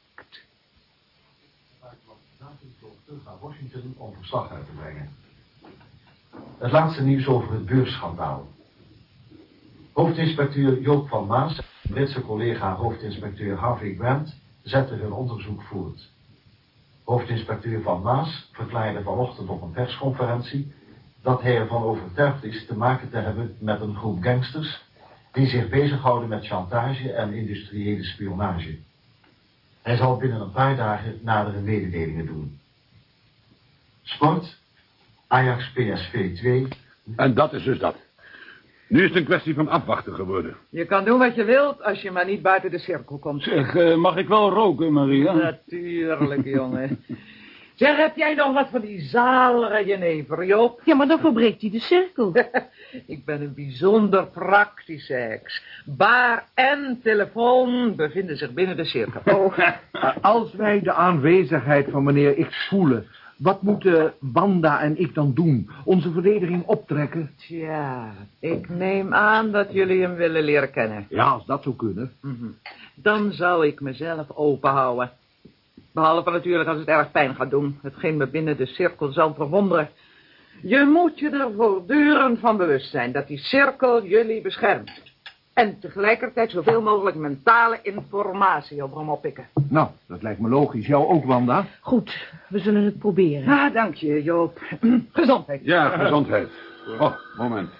naar 3.24 3.34
Washington 3.40 3.94
om 3.96 4.14
verslag 4.14 4.52
uit 4.52 4.64
te 4.66 4.72
brengen. 4.72 5.08
Het 6.58 6.72
laatste 6.72 7.02
nieuws 7.02 7.26
over 7.26 7.52
het 7.52 7.66
beursschandaal. 7.66 8.46
Hoofdinspecteur 9.92 10.80
Joop 10.80 11.08
van 11.08 11.26
Maas 11.26 11.58
en 11.58 11.90
Britse 11.90 12.20
collega 12.20 12.74
hoofdinspecteur 12.74 13.56
Harvey 13.56 13.94
Grant 13.94 14.36
zetten 14.62 14.98
hun 14.98 15.12
onderzoek 15.12 15.62
voort. 15.62 16.10
Hoofdinspecteur 17.04 17.82
Van 17.82 18.02
Maas 18.02 18.48
verklaarde 18.52 19.02
vanochtend 19.02 19.48
op 19.48 19.62
een 19.62 19.70
persconferentie 19.70 20.72
dat 21.22 21.42
hij 21.42 21.56
ervan 21.56 21.82
overtuigd 21.82 22.44
is 22.44 22.66
te 22.66 22.76
maken 22.76 23.10
te 23.10 23.16
hebben 23.16 23.56
met 23.58 23.80
een 23.80 23.96
groep 23.96 24.22
gangsters 24.22 24.82
die 25.32 25.46
zich 25.46 25.68
bezighouden 25.68 26.28
met 26.28 26.46
chantage 26.46 27.12
en 27.12 27.32
industriële 27.32 28.04
spionage. 28.04 28.78
Hij 29.82 29.96
zal 29.96 30.16
binnen 30.16 30.40
een 30.40 30.52
paar 30.52 30.76
dagen 30.76 31.18
nadere 31.22 31.60
mededelingen 31.60 32.26
doen. 32.26 32.60
Sport, 34.02 34.58
Ajax 35.26 35.70
PSV 35.70 36.36
2. 36.36 36.68
En 37.16 37.34
dat 37.34 37.52
is 37.52 37.62
dus 37.62 37.78
dat. 37.78 37.96
Nu 38.92 39.02
is 39.02 39.08
het 39.08 39.16
een 39.16 39.24
kwestie 39.24 39.54
van 39.54 39.68
afwachten 39.68 40.14
geworden. 40.14 40.56
Je 40.70 40.84
kan 40.84 41.04
doen 41.04 41.18
wat 41.18 41.34
je 41.34 41.44
wilt 41.44 41.82
als 41.82 42.02
je 42.02 42.10
maar 42.10 42.26
niet 42.26 42.42
buiten 42.42 42.70
de 42.70 42.78
cirkel 42.78 43.18
komt. 43.18 43.42
Zeg, 43.42 43.74
eh, 43.74 43.94
mag 43.94 44.16
ik 44.16 44.28
wel 44.28 44.50
roken, 44.50 44.92
Maria? 44.92 45.32
Natuurlijk, 45.32 46.44
jongen. 46.44 46.98
Zeg, 47.74 47.96
heb 47.96 48.16
jij 48.16 48.34
nog 48.34 48.52
wat 48.52 48.68
van 48.70 48.80
die 48.80 49.00
zalige 49.00 49.86
jenever, 49.86 50.44
Joop? 50.44 50.80
Ja, 50.84 50.94
maar 50.94 51.06
dan 51.06 51.18
verbreekt 51.18 51.60
hij 51.60 51.70
de 51.70 51.80
cirkel. 51.80 52.32
Ik 53.06 53.24
ben 53.24 53.42
een 53.42 53.54
bijzonder 53.54 54.26
praktische 54.26 55.14
heks. 55.14 55.62
Bar 55.84 56.44
en 56.54 57.00
telefoon 57.02 57.96
bevinden 57.96 58.36
zich 58.36 58.52
binnen 58.52 58.76
de 58.76 58.84
cirkel. 58.84 59.34
Oh, 59.34 59.58
als 60.20 60.54
wij 60.54 60.80
de 60.80 60.92
aanwezigheid 60.92 61.86
van 61.90 62.04
meneer 62.04 62.46
X 62.46 62.68
voelen... 62.68 63.06
wat 63.42 63.62
moeten 63.62 64.14
Wanda 64.20 64.80
en 64.80 64.98
ik 64.98 65.14
dan 65.14 65.34
doen? 65.34 65.70
Onze 65.84 66.12
verdediging 66.12 66.64
optrekken? 66.66 67.30
Tja, 67.36 68.12
ik 68.40 68.68
neem 68.68 69.14
aan 69.14 69.52
dat 69.52 69.72
jullie 69.72 70.02
hem 70.02 70.14
willen 70.14 70.42
leren 70.42 70.70
kennen. 70.70 71.06
Ja, 71.08 71.24
als 71.24 71.46
dat 71.46 71.62
zou 71.62 71.76
kunnen. 71.76 72.12
Mhm. 72.20 72.46
Dan 72.94 73.32
zou 73.32 73.66
ik 73.66 73.80
mezelf 73.80 74.30
openhouden. 74.30 75.10
Behalve 75.92 76.30
natuurlijk 76.30 76.68
als 76.68 76.78
het 76.78 76.88
erg 76.88 77.10
pijn 77.10 77.34
gaat 77.34 77.50
doen. 77.50 77.78
Hetgeen 77.82 78.16
me 78.16 78.26
binnen 78.26 78.56
de 78.56 78.66
cirkel 78.66 79.12
zal 79.12 79.34
verwonderen. 79.34 79.90
Je 80.62 80.84
moet 80.84 81.18
je 81.18 81.30
er 81.30 81.52
voortdurend 81.56 82.38
van 82.38 82.56
bewust 82.56 82.90
zijn 82.90 83.12
dat 83.12 83.26
die 83.26 83.38
cirkel 83.38 84.04
jullie 84.04 84.40
beschermt. 84.40 85.11
En 85.52 85.78
tegelijkertijd 85.80 86.50
zoveel 86.50 86.82
mogelijk 86.82 87.16
mentale 87.16 87.78
informatie 87.82 88.82
over 88.82 88.98
hem 88.98 89.08
oppikken. 89.08 89.48
Nou, 89.68 89.88
dat 90.06 90.22
lijkt 90.22 90.40
me 90.40 90.48
logisch. 90.48 90.86
Jou 90.86 91.06
ook, 91.06 91.24
Wanda? 91.24 91.66
Goed, 91.80 92.32
we 92.48 92.58
zullen 92.58 92.82
het 92.84 92.98
proberen. 92.98 93.48
Ah, 93.48 93.74
dank 93.74 93.94
je, 93.94 94.22
Joop. 94.22 94.60
Gezondheid. 95.12 95.60
Ja, 95.64 95.88
gezondheid. 95.88 96.48
Oh, 96.98 97.14
moment. 97.36 97.70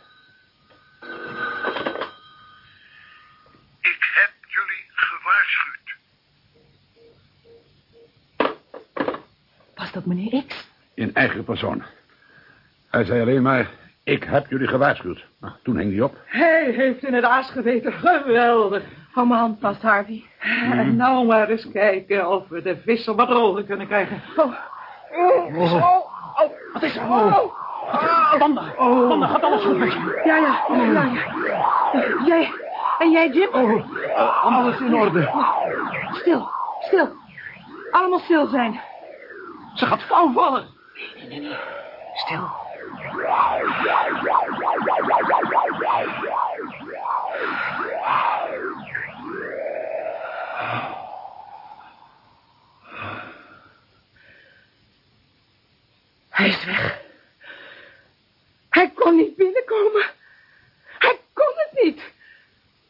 Ik 3.80 4.10
heb 4.14 4.32
jullie 4.46 4.84
gewaarschuwd. 4.94 5.96
Was 9.74 9.92
dat 9.92 10.06
meneer 10.06 10.44
X? 10.46 10.68
In 10.94 11.14
eigen 11.14 11.44
persoon. 11.44 11.82
Hij 12.90 13.04
zei 13.04 13.20
alleen 13.20 13.42
maar, 13.42 13.70
ik 14.04 14.24
heb 14.24 14.46
jullie 14.50 14.68
gewaarschuwd. 14.68 15.26
Nou, 15.40 15.54
toen 15.62 15.76
hing 15.76 15.92
hij 15.92 16.02
op. 16.02 16.16
Hij 16.26 16.70
heeft 16.70 17.04
in 17.04 17.14
het 17.14 17.24
aas 17.24 17.50
geweten. 17.50 17.92
Geweldig. 17.92 18.82
Hou 19.12 19.26
mijn 19.26 19.40
hand 19.40 19.60
vast, 19.60 19.82
Harvey. 19.82 20.24
En 20.72 20.96
nou 20.96 21.26
maar 21.26 21.48
eens 21.48 21.70
kijken 21.72 22.28
of 22.28 22.48
we 22.48 22.62
de 22.62 22.76
vis 22.84 23.08
op 23.08 23.16
wat 23.16 23.28
droger 23.28 23.64
kunnen 23.64 23.86
krijgen. 23.86 24.22
Oh. 24.36 24.54
Oh. 25.56 25.74
Oh. 25.74 26.10
Wat 26.72 26.82
is 26.82 26.96
er? 26.96 27.02
Oh. 27.02 27.60
Wanda, 28.38 28.74
Wanda, 28.76 29.26
gaat 29.26 29.42
alles 29.42 29.64
goed 29.64 29.78
met 29.78 29.92
je? 29.92 30.22
Ja, 30.24 30.36
ja, 30.36 30.64
ja, 30.68 31.02
ja. 31.02 32.24
Jij, 32.26 32.52
en 32.98 33.10
jij, 33.10 33.28
Jim? 33.28 33.48
Oh, 33.52 34.44
alles 34.44 34.80
in 34.80 34.94
orde. 34.94 35.30
Stil, 36.12 36.50
stil. 36.80 37.08
Allemaal 37.90 38.18
stil 38.18 38.46
zijn. 38.46 38.80
Ze 39.74 39.86
gaat 39.86 40.02
flauw 40.02 40.32
vallen. 40.32 40.66
Stil. 42.14 42.61
Hij 56.28 56.48
is 56.48 56.64
weg. 56.64 57.00
Hij 58.68 58.90
kon 58.94 59.16
niet 59.16 59.36
binnenkomen. 59.36 60.10
Hij 60.98 61.18
kon 61.32 61.52
het 61.54 61.84
niet. 61.84 62.12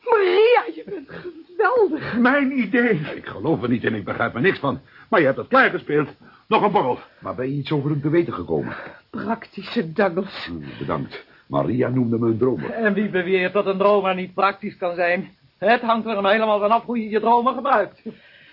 Maria, 0.01 0.65
je 0.75 0.85
bent 0.87 1.11
geweldig. 1.11 2.17
Mijn 2.17 2.59
idee. 2.59 3.01
Ik 3.15 3.27
geloof 3.27 3.63
er 3.63 3.69
niet 3.69 3.85
in, 3.85 3.95
ik 3.95 4.05
begrijp 4.05 4.35
er 4.35 4.41
niks 4.41 4.59
van. 4.59 4.81
Maar 5.09 5.21
je 5.21 5.27
hebt 5.27 5.39
het 5.39 5.49
klaargespeeld. 5.49 6.09
Nog 6.49 6.63
een 6.63 6.73
borrel. 6.73 6.99
Maar 7.19 7.35
ben 7.35 7.49
je 7.49 7.59
iets 7.59 7.73
over 7.73 7.91
hem 7.91 8.01
te 8.01 8.11
weten 8.11 8.33
gekomen? 8.33 8.77
Praktische 9.13 9.93
Douglas. 9.93 10.47
Hm, 10.47 10.79
bedankt. 10.79 11.25
Maria 11.47 11.89
noemde 11.89 12.19
me 12.19 12.27
een 12.27 12.39
dromer. 12.39 12.71
En 12.71 12.95
wie 12.95 13.09
beweert 13.09 13.53
dat 13.53 13.67
een 13.67 13.79
dromer 13.79 14.15
niet 14.15 14.35
praktisch 14.35 14.77
kan 14.77 14.95
zijn? 14.95 15.31
Het 15.59 15.81
hangt 15.81 16.07
er 16.07 16.15
hem 16.15 16.27
helemaal 16.27 16.61
vanaf 16.61 16.85
hoe 16.85 17.03
je 17.03 17.09
je 17.09 17.21
dromen 17.21 17.55
gebruikt. 17.55 18.03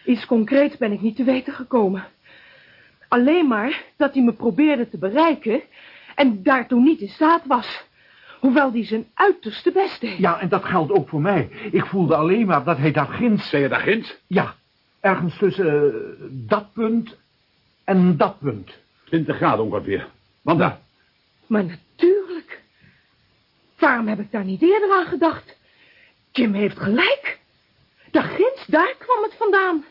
Iets 0.06 0.26
concreets 0.26 0.78
ben 0.78 0.92
ik 0.92 1.02
niet 1.02 1.16
te 1.16 1.24
weten 1.24 1.54
gekomen. 1.54 2.04
Alleen 3.08 3.48
maar 3.48 3.84
dat 3.98 4.14
hij 4.14 4.24
me 4.24 4.34
probeerde 4.34 4.90
te 4.90 4.98
bereiken 4.98 5.62
en 6.16 6.44
daartoe 6.44 6.82
niet 6.82 7.00
in 7.00 7.10
staat 7.10 7.46
was. 7.46 7.84
Hoewel 8.40 8.72
hij 8.72 8.86
zijn 8.86 9.06
uiterste 9.14 9.72
best 9.72 10.02
deed. 10.02 10.18
Ja, 10.18 10.40
en 10.40 10.50
dat 10.50 10.64
geldt 10.64 10.92
ook 10.92 11.10
voor 11.10 11.22
mij. 11.22 11.50
Ik 11.72 11.86
voelde 11.86 12.16
alleen 12.16 12.46
maar 12.46 12.64
dat 12.64 12.78
hij 12.78 12.92
daar 12.92 13.08
ginds... 13.08 13.50
Zei 13.50 13.62
je 13.62 13.70
daar 13.70 13.80
ginds? 13.80 14.18
Ja, 14.28 14.56
ergens 15.00 15.38
tussen 15.38 15.94
eh, 15.94 16.00
dat 16.30 16.74
punt 16.74 17.18
en 17.84 18.18
dat 18.18 18.40
punt. 18.40 18.78
20 19.04 19.36
graden 19.36 19.66
ongeveer. 19.66 20.08
Wanda, 20.50 20.80
Maar 21.48 21.64
natuurlijk. 21.64 22.62
Waarom 23.80 24.08
heb 24.08 24.20
ik 24.20 24.32
daar 24.32 24.44
niet 24.44 24.62
eerder 24.62 24.92
aan 24.92 25.06
gedacht? 25.06 25.58
Jim 26.32 26.54
heeft 26.54 26.80
gelijk. 26.80 27.40
Daar 28.12 28.24
ginds, 28.24 28.66
daar 28.68 28.96
kwam 28.98 29.24
het 29.24 29.36
vandaan. 29.38 29.86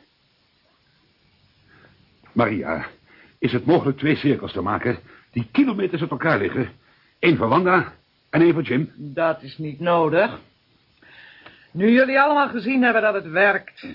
Maria, 2.33 2.87
is 3.39 3.53
het 3.53 3.67
mogelijk 3.67 3.99
twee 3.99 4.17
cirkels 4.17 4.53
te 4.53 4.61
maken 4.61 4.99
die 5.33 5.49
kilometers 5.53 6.01
uit 6.01 6.11
elkaar 6.11 6.39
liggen? 6.39 6.73
Eén 7.19 7.37
voor 7.37 7.49
Wanda 7.49 7.93
en 8.31 8.41
één 8.41 8.53
voor 8.53 8.63
Jim. 8.63 8.93
Dat 8.97 9.43
is 9.43 9.59
niet 9.59 9.81
nodig. 9.81 10.41
Nu 11.71 11.91
jullie 11.91 12.21
allemaal 12.21 12.49
gezien 12.49 12.83
hebben 12.83 13.03
dat 13.03 13.15
het 13.15 13.29
werkt, 13.29 13.87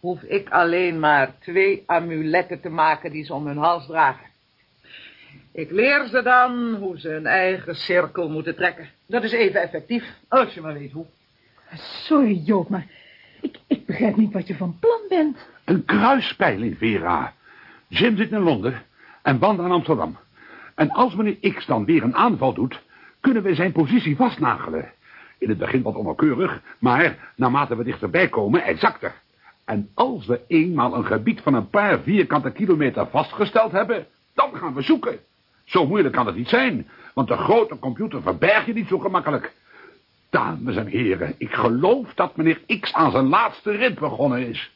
hoef 0.00 0.22
ik 0.22 0.50
alleen 0.50 0.98
maar 0.98 1.38
twee 1.38 1.82
amuletten 1.86 2.60
te 2.60 2.68
maken 2.68 3.10
die 3.10 3.24
ze 3.24 3.34
om 3.34 3.46
hun 3.46 3.58
hals 3.58 3.86
dragen. 3.86 4.31
Ik 5.52 5.70
leer 5.70 6.06
ze 6.06 6.22
dan 6.22 6.74
hoe 6.74 6.98
ze 6.98 7.08
hun 7.08 7.26
eigen 7.26 7.74
cirkel 7.74 8.28
moeten 8.28 8.56
trekken. 8.56 8.88
Dat 9.06 9.22
is 9.22 9.32
even 9.32 9.62
effectief, 9.62 10.04
als 10.28 10.54
je 10.54 10.60
maar 10.60 10.74
weet 10.74 10.92
hoe. 10.92 11.06
Sorry, 11.74 12.42
Joop, 12.44 12.68
maar 12.68 12.86
ik, 13.40 13.56
ik 13.66 13.86
begrijp 13.86 14.16
niet 14.16 14.32
wat 14.32 14.46
je 14.46 14.54
van 14.54 14.76
plan 14.80 15.00
bent. 15.08 15.48
Een 15.64 15.84
kruispeiling, 15.84 16.78
Vera. 16.78 17.32
Jim 17.88 18.16
zit 18.16 18.30
in 18.30 18.40
Londen 18.40 18.82
en 19.22 19.38
Wanda 19.38 19.64
in 19.64 19.70
Amsterdam. 19.70 20.18
En 20.74 20.90
als 20.90 21.14
meneer 21.14 21.52
X 21.54 21.66
dan 21.66 21.84
weer 21.84 22.02
een 22.02 22.16
aanval 22.16 22.54
doet, 22.54 22.82
kunnen 23.20 23.42
we 23.42 23.54
zijn 23.54 23.72
positie 23.72 24.16
vastnagelen. 24.16 24.92
In 25.38 25.48
het 25.48 25.58
begin 25.58 25.82
wat 25.82 25.94
onnauwkeurig, 25.94 26.62
maar 26.78 27.32
naarmate 27.36 27.76
we 27.76 27.84
dichterbij 27.84 28.28
komen, 28.28 28.64
exacter. 28.64 29.14
En 29.64 29.90
als 29.94 30.26
we 30.26 30.40
eenmaal 30.46 30.94
een 30.94 31.06
gebied 31.06 31.40
van 31.40 31.54
een 31.54 31.70
paar 31.70 32.00
vierkante 32.00 32.50
kilometer 32.50 33.06
vastgesteld 33.06 33.72
hebben, 33.72 34.06
dan 34.34 34.56
gaan 34.56 34.74
we 34.74 34.82
zoeken. 34.82 35.18
Zo 35.64 35.86
moeilijk 35.86 36.14
kan 36.14 36.26
het 36.26 36.36
niet 36.36 36.48
zijn, 36.48 36.88
want 37.14 37.28
de 37.28 37.36
grote 37.36 37.78
computer 37.78 38.22
verberg 38.22 38.66
je 38.66 38.72
niet 38.72 38.88
zo 38.88 38.98
gemakkelijk. 38.98 39.52
Dames 40.30 40.76
en 40.76 40.86
heren, 40.86 41.34
ik 41.38 41.52
geloof 41.52 42.14
dat 42.14 42.36
meneer 42.36 42.60
X 42.80 42.92
aan 42.92 43.10
zijn 43.10 43.28
laatste 43.28 43.70
rit 43.70 43.98
begonnen 43.98 44.48
is. 44.48 44.72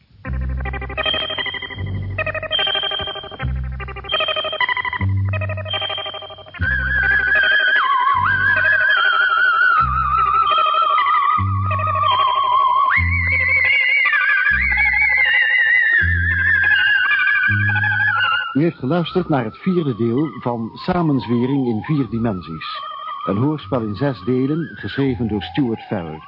U 18.57 18.63
heeft 18.63 18.79
geluisterd 18.79 19.29
naar 19.29 19.45
het 19.45 19.57
vierde 19.57 19.97
deel 19.97 20.41
van 20.41 20.71
Samenzwering 20.73 21.67
in 21.67 21.83
vier 21.83 22.09
dimensies. 22.11 22.81
Een 23.25 23.37
hoorspel 23.37 23.81
in 23.81 23.95
zes 23.95 24.25
delen, 24.25 24.77
geschreven 24.77 25.29
door 25.29 25.43
Stuart 25.43 25.81
Farrer. 25.81 26.25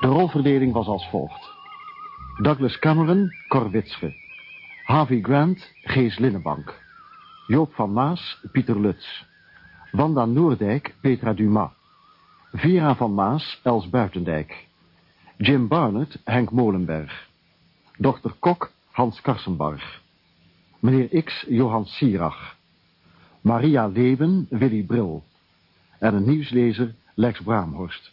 De 0.00 0.06
rolverdeling 0.06 0.72
was 0.72 0.86
als 0.86 1.08
volgt. 1.08 1.52
Douglas 2.42 2.78
Cameron, 2.78 3.30
Cor 3.48 3.70
Witsche. 3.70 4.14
Harvey 4.84 5.20
Grant, 5.20 5.72
Gees 5.82 6.18
Linnenbank. 6.18 6.80
Joop 7.46 7.74
van 7.74 7.92
Maas, 7.92 8.40
Pieter 8.52 8.80
Lutz. 8.80 9.24
Wanda 9.90 10.24
Noordijk, 10.24 10.94
Petra 11.00 11.32
Dumas. 11.32 11.70
Vera 12.52 12.94
van 12.94 13.14
Maas, 13.14 13.60
Els 13.62 13.88
Buitendijk. 13.90 14.66
Jim 15.36 15.68
Barnett, 15.68 16.18
Henk 16.24 16.50
Molenberg. 16.50 17.28
Dr. 17.96 18.30
Kok, 18.38 18.70
Hans 18.90 19.20
Karsenbarg. 19.20 20.00
Meneer 20.80 21.22
X, 21.24 21.44
Johan 21.48 21.86
Sierach. 21.86 22.56
Maria 23.40 23.86
Leeuwen, 23.86 24.46
Willy 24.50 24.82
Bril. 24.82 25.24
En 25.98 26.14
een 26.14 26.24
nieuwslezer, 26.26 26.94
Lex 27.14 27.40
Braamhorst. 27.40 28.12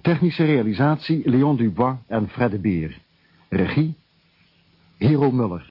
Technische 0.00 0.44
realisatie, 0.44 1.28
Leon 1.30 1.56
Dubois 1.56 1.96
en 2.06 2.28
Fred 2.28 2.50
de 2.50 2.58
Beer. 2.58 2.98
Regie, 3.48 3.94
Hero 4.96 5.30
Muller. 5.30 5.62